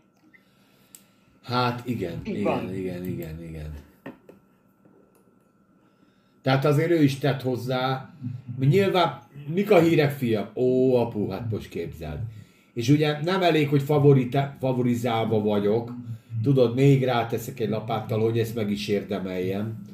[1.44, 3.74] Hát igen, igen, igen, igen, igen.
[6.42, 8.10] Tehát azért ő is tett hozzá,
[8.60, 9.22] nyilván,
[9.54, 10.50] mik a hírek, fiam?
[10.56, 12.20] Ó, apu, hát most képzeld.
[12.74, 15.94] És ugye nem elég, hogy favorita, favorizálva vagyok,
[16.44, 19.88] tudod, még ráteszek egy lapáttal, hogy ezt meg is érdemeljem.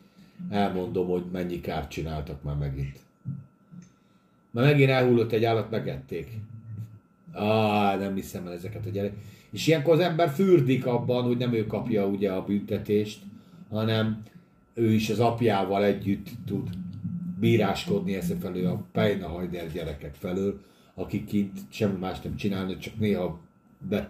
[0.49, 2.99] Elmondom, hogy mennyi kárt csináltak már megint.
[4.51, 6.27] Már megint elhullott egy állat, megették.
[7.31, 9.13] Ah, nem hiszem el ezeket a gyerek.
[9.51, 13.19] És ilyenkor az ember fürdik abban, hogy nem ő kapja ugye a büntetést,
[13.69, 14.23] hanem
[14.73, 16.69] ő is az apjával együtt tud
[17.39, 20.59] bíráskodni ezen felől a Pejna Hajder gyerekek felől,
[20.93, 23.39] akik kint semmi más nem csinálnak, csak néha,
[23.89, 24.09] be,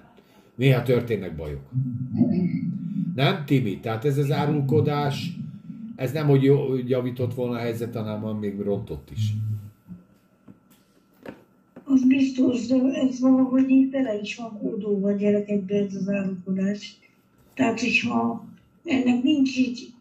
[0.55, 1.71] néha történnek bajok.
[3.15, 3.79] Nem, Timi?
[3.79, 5.31] Tehát ez az árulkodás,
[5.95, 6.43] ez nem, hogy
[6.89, 9.33] javított volna a helyzet, hanem még rontott is.
[11.83, 16.99] Az biztos, de ez valahogy így bele is van kódolva a gyerekekbe ez az árulkodás.
[17.53, 18.45] Tehát, hogyha
[18.83, 19.93] ennek nincs így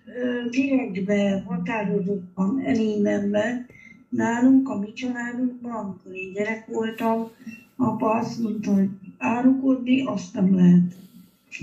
[0.51, 3.67] direktbe határozottan elémenve,
[4.09, 7.29] nálunk, a mi családunkban, amikor én gyerek voltam,
[7.77, 8.89] apa azt mondta, hogy
[9.19, 10.95] árulkodni azt nem lehet.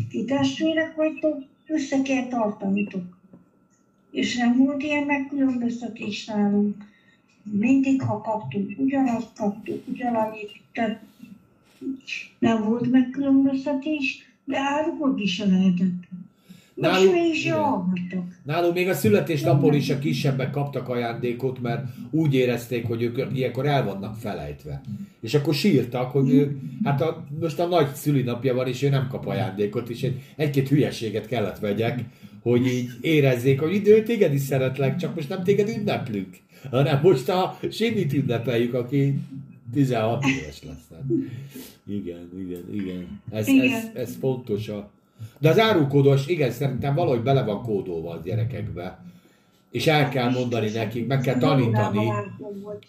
[0.09, 3.03] Ti testvérek vagytok, össze kell tartanitok.
[4.11, 6.75] És nem volt ilyen megkülönböztetés nálunk
[7.43, 11.01] mindig, ha kaptunk, ugyanazt kaptuk, ugyanannyit, tehát
[12.39, 16.09] nem volt megkülönböztetés, de árulkodni se lehetett.
[16.73, 17.49] Nálunk- is.
[18.43, 23.65] Nálunk még a születésnapon is a kisebbek kaptak ajándékot, mert úgy érezték, hogy ők ilyenkor
[23.65, 24.81] el vannak felejtve.
[25.21, 29.07] És akkor sírtak, hogy ők, hát a, most a nagy szülinapja van, és ő nem
[29.07, 32.03] kap ajándékot, és egy, egy-két hülyeséget kellett vegyek,
[32.41, 36.37] hogy így érezzék, hogy idő téged is szeretlek, csak most nem téged ünneplünk,
[36.69, 39.19] hanem most a Simit ünnepeljük, aki
[39.73, 40.99] 16 éves lesz.
[41.87, 43.21] Igen, igen, igen.
[43.31, 43.91] Ez, ez, Igen.
[43.93, 44.89] ez fontos a,
[45.39, 48.99] de az árulkodós, igen, szerintem valahogy bele van kódolva a gyerekekbe.
[49.71, 52.11] És el kell mondani nekik, meg kell tanítani.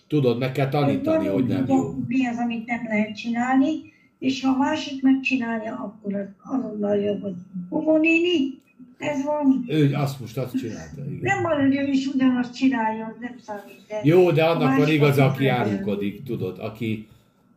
[0.08, 1.94] Tudod, meg kell tanítani, hogy nem jó.
[2.06, 7.22] Mi az, amit nem lehet csinálni, és ha a másik megcsinálja, akkor az azonnal jobb,
[7.68, 8.61] hogy néni?
[9.02, 9.64] Ez van.
[9.68, 11.18] Ő azt most azt csinálta, igen.
[11.20, 13.80] Nem van, hogy ő is ugyanazt csinálja, nem számít.
[13.88, 17.08] De Jó, de annak van igaza, az aki árulkodik, tudod, aki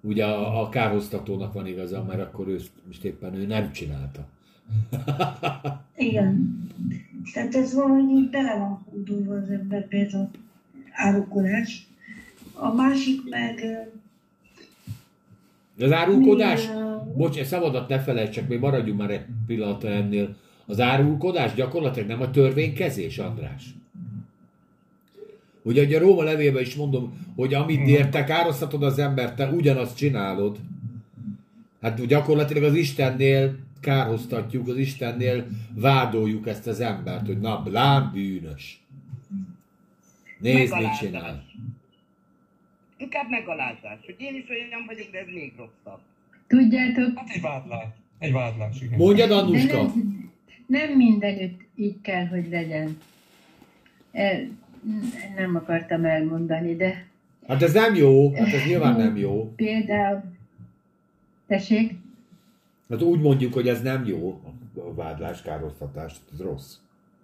[0.02, 4.28] ugye a, a kárhoztatónak van igaza, mert akkor ő most éppen ő nem csinálta.
[5.96, 6.60] Igen.
[7.34, 10.28] Tehát ez valahogy így bele van kódolva az emberbe ez az
[10.92, 11.88] árulkodás.
[12.54, 13.60] A másik meg...
[15.80, 16.74] az árulkodás, mi,
[17.16, 20.36] bocs, szabadat ne felejtsek, még maradjunk már egy pillanatra ennél.
[20.66, 23.64] Az árulkodás gyakorlatilag nem a törvénykezés, András.
[25.62, 29.98] Ugye, ugye a Róma levélben is mondom, hogy amit érte, károsztatod az embert, te ugyanazt
[29.98, 30.58] csinálod.
[31.82, 38.84] Hát gyakorlatilag az Istennél kárhoztatjuk, az Istennél vádoljuk ezt az embert, hogy na, lám bűnös.
[40.40, 41.46] Nézd, mit csinál.
[42.98, 46.00] Inkább megalázás, hogy én is olyan vagyok, de ez még rosszabb.
[46.48, 47.88] Tudjátok, Hát egy vádlás.
[48.20, 48.98] Egy vádlás, igen.
[48.98, 49.82] Mondjad, de Annuska!
[49.82, 50.32] nem,
[50.66, 52.98] nem mindenütt így kell, hogy legyen.
[54.12, 54.48] El,
[55.36, 57.06] nem akartam elmondani, de
[57.48, 59.54] Hát ez nem jó, hát ez nyilván nem jó.
[59.56, 60.24] például,
[61.48, 61.94] tessék,
[62.90, 64.42] Hát úgy mondjuk, hogy ez nem jó,
[64.76, 66.76] a vádlás, kárhoztatás, ez rossz.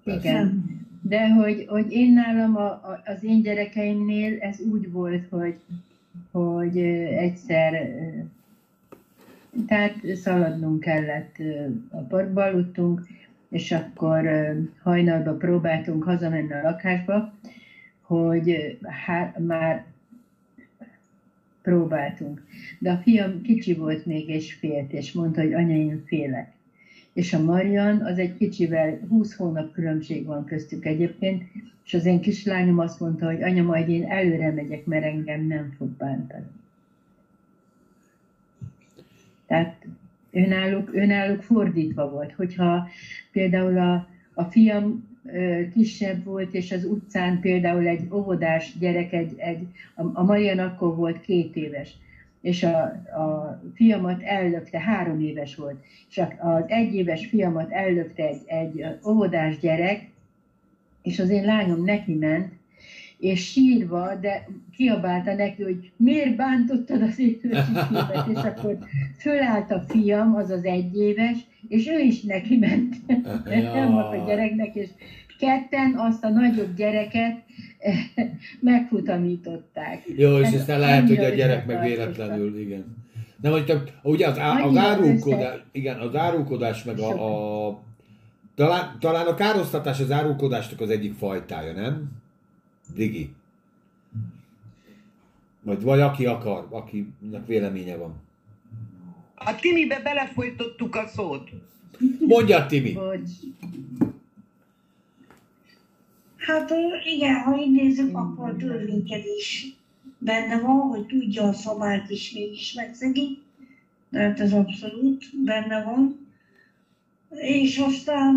[0.03, 0.30] Persze.
[0.30, 0.80] Igen.
[1.01, 5.55] De hogy, hogy én nálam a, a, az én gyerekeimnél ez úgy volt, hogy,
[6.31, 7.89] hogy egyszer
[9.68, 11.35] tehát szaladnunk kellett,
[11.89, 13.07] a parkba aludtunk,
[13.52, 14.30] és akkor
[14.82, 17.34] hajnalba próbáltunk hazamenni a lakásba,
[18.02, 19.86] hogy há, már
[21.61, 22.45] próbáltunk.
[22.80, 26.53] De a fiam kicsi volt még, és félt, és mondta, hogy anya, én félek
[27.14, 31.44] és a Marian, az egy kicsivel 20 hónap különbség van köztük egyébként,
[31.86, 35.73] és az én kislányom azt mondta, hogy anya, majd én előre megyek, mert engem nem
[35.78, 36.45] fog bántani.
[39.45, 39.86] Tehát
[40.32, 42.88] önálluk, önálluk fordítva volt, hogyha
[43.32, 45.10] például a, a fiam
[45.74, 51.22] kisebb volt, és az utcán például egy óvodás gyerek, egy, egy, a Marian akkor volt
[51.22, 51.98] két éves,
[52.41, 52.84] és a,
[53.20, 60.10] a fiamat ellökte, három éves volt, és az egyéves fiamat ellökte egy, egy óvodás gyerek,
[61.02, 62.53] és az én lányom neki ment,
[63.22, 67.65] és sírva, de kiabálta neki, hogy miért bántottad az életet,
[68.34, 68.77] és akkor
[69.19, 71.38] fölállt a fiam, az az egyéves,
[71.68, 72.95] és ő is neki ment
[73.45, 74.10] ja.
[74.10, 74.89] a gyereknek, és
[75.39, 77.38] ketten azt a nagyobb gyereket
[78.60, 80.03] megfutamították.
[80.15, 82.99] Jó, és aztán lehet, hogy a gyerek meg véletlenül, igen.
[83.41, 87.80] Nem, hogy te, ugye az, á, az árulkodás, igen, az árulkodás meg a, a
[88.56, 92.20] talán, talán a károsztatás az árulkodásnak az egyik fajtája, nem?
[92.93, 93.34] Digi.
[95.61, 98.13] Vagy, vagy aki akar, akinek véleménye van.
[99.35, 101.49] A Timibe belefolytottuk a szót.
[102.19, 102.97] Mondja, Timi.
[106.38, 106.72] Hát
[107.05, 109.76] igen, ha így nézzük, akkor a törvénykedés
[110.18, 113.38] benne van, hogy tudja a szabályt is mégis megszegi.
[114.11, 116.27] Tehát ez abszolút benne van.
[117.30, 118.35] És aztán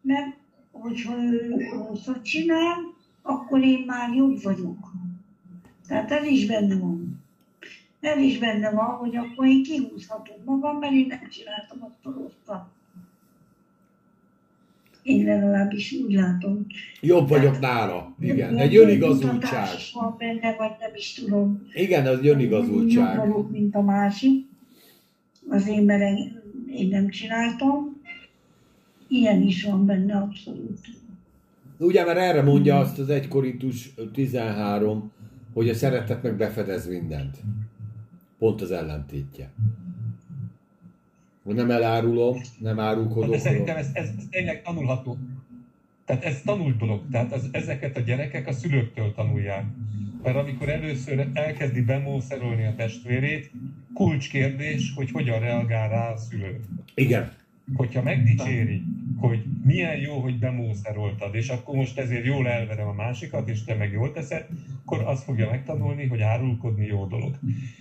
[0.00, 0.36] meg,
[0.70, 2.76] hogyha ő rosszat csinál,
[3.22, 4.92] akkor én már jobb vagyok.
[5.88, 7.22] Tehát ez is benne van.
[8.00, 12.10] Ez is benne van, hogy akkor én kihúzhatom magam, mert én nem csináltam azt a
[12.10, 12.68] rosszat.
[15.02, 16.66] Én legalábbis úgy látom.
[17.00, 18.14] Jobb vagyok Tehát, nála.
[18.20, 19.68] Igen, egy önigazultság.
[19.94, 21.68] van benne, vagy nem is tudom.
[21.72, 23.16] Igen, az önigazultság.
[23.16, 24.46] Jobb vagyok, mint a másik.
[25.48, 26.18] Az én, mert
[26.66, 28.00] én nem csináltam.
[29.08, 30.78] Ilyen is van benne abszolút.
[31.80, 35.12] Ugye, mert erre mondja azt az 1 Korintus 13,
[35.52, 37.36] hogy a szeretet meg befedez mindent.
[38.38, 39.50] Pont az ellentétje.
[41.42, 43.30] Nem elárulom, nem árulkodok.
[43.30, 45.18] De szerintem ez, ez, ez tényleg tanulható.
[46.04, 47.00] Tehát ez tanult dolog.
[47.10, 49.64] Tehát ez, ezeket a gyerekek a szülőktől tanulják.
[50.22, 53.50] Mert amikor először elkezdi bemószerolni a testvérét,
[53.94, 56.60] kulcskérdés, hogy hogyan reagál rá a szülő.
[56.94, 57.38] Igen
[57.74, 58.82] hogyha megdicséri,
[59.20, 63.74] hogy milyen jó, hogy bemószeroltad, és akkor most ezért jól elverem a másikat, és te
[63.74, 64.46] meg jól teszed,
[64.84, 67.38] akkor azt fogja megtanulni, hogy árulkodni jó dolog.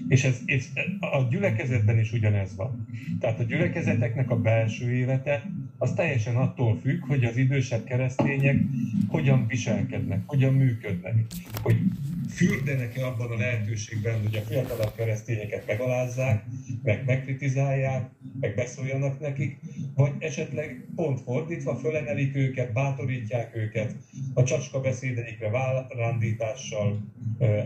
[0.07, 0.65] És ez, ez
[0.99, 2.87] a gyülekezetben is ugyanez van.
[3.19, 8.55] Tehát a gyülekezeteknek a belső élete az teljesen attól függ, hogy az idősebb keresztények
[9.07, 11.15] hogyan viselkednek, hogyan működnek,
[11.61, 11.77] hogy
[12.29, 16.45] fürdenek-e abban a lehetőségben, hogy a fiatalabb keresztényeket megalázzák,
[16.83, 18.09] meg megkritizálják,
[18.39, 19.59] meg beszóljanak nekik,
[19.95, 23.95] vagy esetleg pont fordítva fölemelik őket, bátorítják őket,
[24.33, 27.01] a csacska beszédeikre várándítással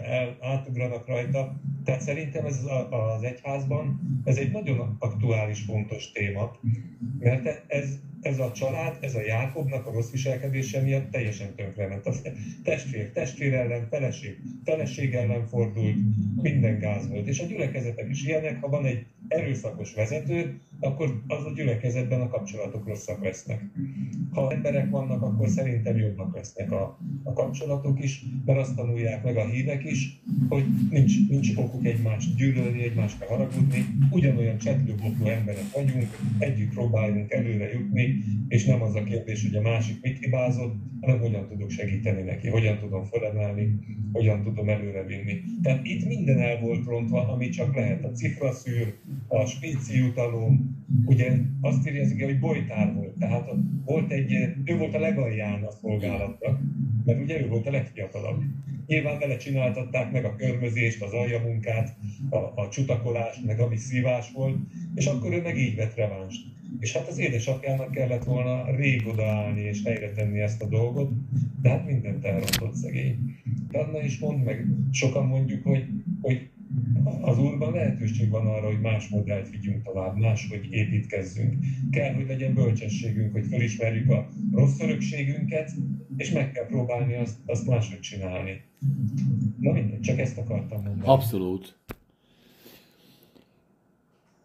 [0.03, 1.61] el, átugranak rajta.
[1.83, 2.59] Tehát szerintem ez
[2.89, 6.51] az egyházban ez egy nagyon aktuális, fontos téma,
[7.19, 12.05] mert ez ez a család, ez a Jákobnak a rossz viselkedése miatt teljesen tönkrement.
[12.05, 12.11] A
[12.63, 15.95] testvér, testvér ellen, feleség, feleség ellen fordult,
[16.41, 17.27] minden gáz volt.
[17.27, 22.27] És a gyülekezetek is ilyenek, ha van egy erőszakos vezető, akkor az a gyülekezetben a
[22.27, 23.61] kapcsolatok rosszak lesznek.
[24.31, 29.37] Ha emberek vannak, akkor szerintem jobbak lesznek a, a kapcsolatok is, mert azt tanulják meg
[29.37, 36.17] a hívek is, hogy nincs, nincs okuk egymást gyűlölni, egymásra haragudni, ugyanolyan csetlőbotló emberek vagyunk,
[36.39, 41.19] együtt próbáljunk előre jutni, és nem az a kérdés, hogy a másik mit hibázott, hanem
[41.19, 43.79] hogyan tudok segíteni neki, hogyan tudom felemelni,
[44.11, 45.41] hogyan tudom előrevinni.
[45.61, 48.03] Tehát itt minden el volt rontva, ami csak lehet.
[48.03, 48.93] A cifraszűr,
[49.33, 51.31] a spéci utalom, ugye
[51.61, 53.49] azt írja hogy bojtár volt, tehát
[53.85, 54.31] volt egy,
[54.65, 56.59] ő volt a legalján a szolgálatnak,
[57.05, 58.41] mert ugye ő volt a legfiatalabb.
[58.87, 61.95] Nyilván vele csináltatták meg a körmözést, az aljamunkát,
[62.29, 64.57] a, a csutakolást, meg ami szívás volt,
[64.95, 66.41] és akkor ő meg így vett revánst.
[66.79, 71.11] És hát az édesapjának kellett volna rég odaállni és helyre tenni ezt a dolgot,
[71.61, 73.17] de hát mindent elrontott szegény.
[73.71, 75.85] Anna is mond meg, sokan mondjuk, hogy,
[76.21, 76.49] hogy
[77.21, 81.53] az Úrban lehetőség van arra, hogy más modellt vigyünk tovább, máshogy építkezzünk.
[81.91, 85.71] Kell, hogy legyen bölcsességünk, hogy felismerjük a rossz örökségünket,
[86.17, 88.61] és meg kell próbálni azt, azt máshogy csinálni.
[89.59, 91.07] Na mindegy, csak ezt akartam mondani.
[91.07, 91.77] Abszolút.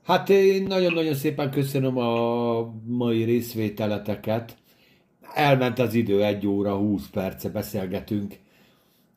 [0.05, 4.57] Hát én nagyon-nagyon szépen köszönöm a mai részvételeteket.
[5.35, 8.39] Elment az idő, egy óra, 20 perce beszélgetünk,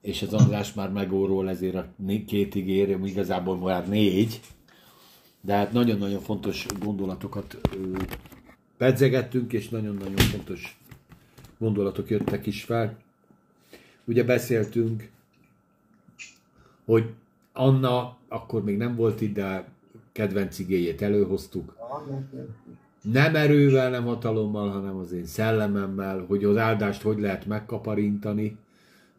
[0.01, 1.87] és az András már megóról ezért a
[2.27, 4.39] két ígér, igazából már négy.
[5.41, 7.57] De hát nagyon-nagyon fontos gondolatokat
[8.77, 10.79] pedzegettünk, és nagyon-nagyon fontos
[11.57, 12.97] gondolatok jöttek is fel.
[14.05, 15.09] Ugye beszéltünk,
[16.85, 17.09] hogy
[17.53, 19.67] Anna akkor még nem volt itt, de
[20.11, 21.75] kedvenc igéjét előhoztuk.
[23.01, 28.57] Nem erővel, nem hatalommal, hanem az én szellememmel, hogy az áldást hogy lehet megkaparintani.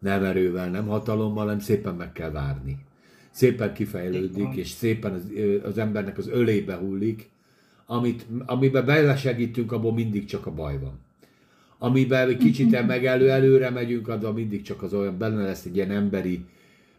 [0.03, 2.77] Nem erővel, nem hatalommal, hanem szépen meg kell várni.
[3.31, 5.31] szépen kifejlődik, és szépen az,
[5.63, 7.29] az embernek az ölébe hullik,
[7.85, 10.99] amit, amiben belesegítünk, abból mindig csak a baj van.
[11.77, 15.75] Amiben egy kicsit meg elő, előre megyünk, abban mindig csak az olyan, benne lesz egy
[15.75, 16.45] ilyen emberi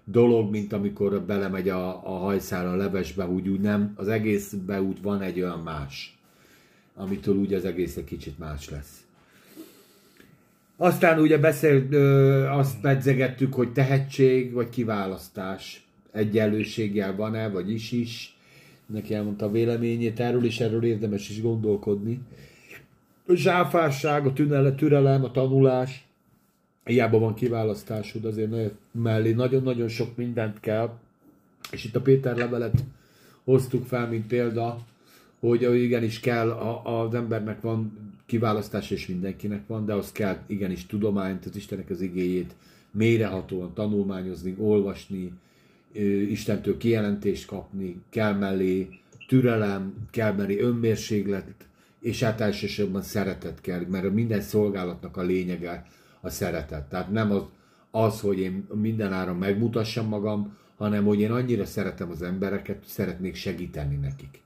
[0.05, 5.03] dolog, mint amikor belemegy a, a hajszál a levesbe, úgy, úgy nem, az egészben úgy
[5.03, 6.19] van egy olyan más,
[6.95, 9.04] amitől úgy az egész egy kicsit más lesz.
[10.77, 18.37] Aztán ugye beszél, ö, azt pedzegettük, hogy tehetség vagy kiválasztás egyenlőséggel van-e, vagy is is.
[18.87, 22.21] Neki elmondta a véleményét erről, és erről érdemes is gondolkodni.
[23.27, 26.07] A zsáfárság, a tünele, türelem, a tanulás,
[26.85, 30.91] hiába van kiválasztásod, azért mellé nagyon-nagyon sok mindent kell.
[31.71, 32.85] És itt a Péter levelet
[33.45, 34.79] hoztuk fel, mint példa,
[35.41, 40.87] hogy igenis kell, a, az embernek van kiválasztás, és mindenkinek van, de az kell igenis
[40.87, 42.55] tudományt, az Istennek az igéjét
[42.91, 45.33] mélyrehatóan tanulmányozni, olvasni,
[46.29, 48.89] Istentől kijelentést kapni, kell mellé
[49.29, 51.55] türelem, kell mellé önmérséglet,
[52.01, 55.87] és hát elsősorban szeretet kell, mert minden szolgálatnak a lényege
[56.21, 56.89] a szeretet.
[56.89, 57.43] Tehát nem az,
[57.91, 63.97] az hogy én mindenáron megmutassam magam, hanem hogy én annyira szeretem az embereket, szeretnék segíteni
[63.97, 64.43] nekik.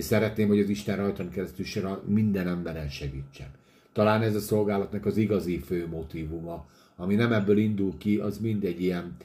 [0.00, 3.46] És szeretném, hogy az Isten rajtam keresztül minden emberen segítsen.
[3.92, 6.66] Talán ez a szolgálatnak az igazi fő motivuma,
[6.96, 9.16] ami nem ebből indul ki, az mindegy ilyen,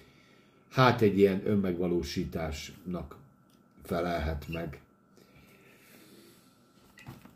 [0.71, 3.15] hát egy ilyen önmegvalósításnak
[3.83, 4.79] felelhet meg.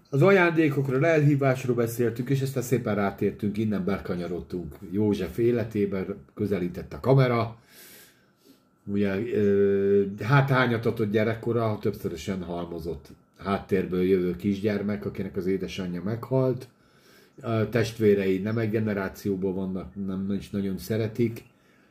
[0.10, 7.58] Az ajándékokról, elhívásról beszéltünk, és aztán szépen rátértünk, innen bekanyarodtunk József életében, közelített a kamera,
[8.86, 9.20] ugye
[10.22, 13.08] hát hányatatott gyerekkora, többszörösen halmozott
[13.44, 16.68] háttérből jövő kisgyermek, akinek az édesanyja meghalt,
[17.42, 21.44] a testvérei nem egy generációból vannak, nem is nagyon szeretik,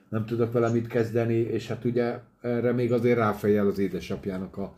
[0.08, 4.74] nem tudok vele mit kezdeni, és hát ugye erre még azért ráfejel az édesapjának a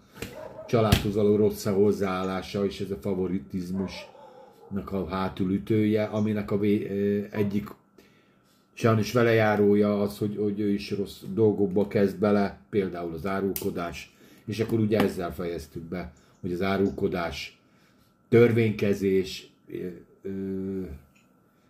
[0.66, 6.88] családhoz való rossz hozzáállása, és ez a favoritizmusnak a hátulütője, aminek a vé-
[7.32, 7.68] egyik
[8.72, 14.60] sajnos velejárója az, hogy, hogy ő is rossz dolgokba kezd bele, például az árulkodás, és
[14.60, 17.58] akkor ugye ezzel fejeztük be, hogy az árulkodás,
[18.28, 19.52] törvénykezés,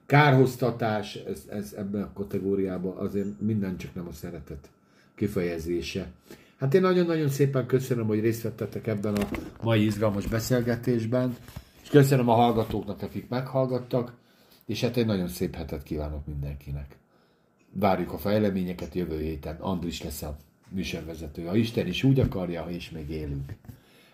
[0.06, 4.70] kárhoztatás, ez, ez ebben a kategóriában azért minden csak nem a szeretet
[5.14, 6.10] kifejezése.
[6.58, 9.28] Hát én nagyon-nagyon szépen köszönöm, hogy részt vettetek ebben a
[9.62, 11.36] mai izgalmas beszélgetésben,
[11.82, 14.12] és köszönöm a hallgatóknak, akik meghallgattak,
[14.66, 16.96] és hát egy nagyon szép hetet kívánok mindenkinek.
[17.72, 19.56] Várjuk a fejleményeket jövő héten.
[19.60, 20.36] Andris lesz a
[20.68, 21.44] műsorvezető.
[21.44, 23.52] Ha Isten is úgy akarja, és még élünk.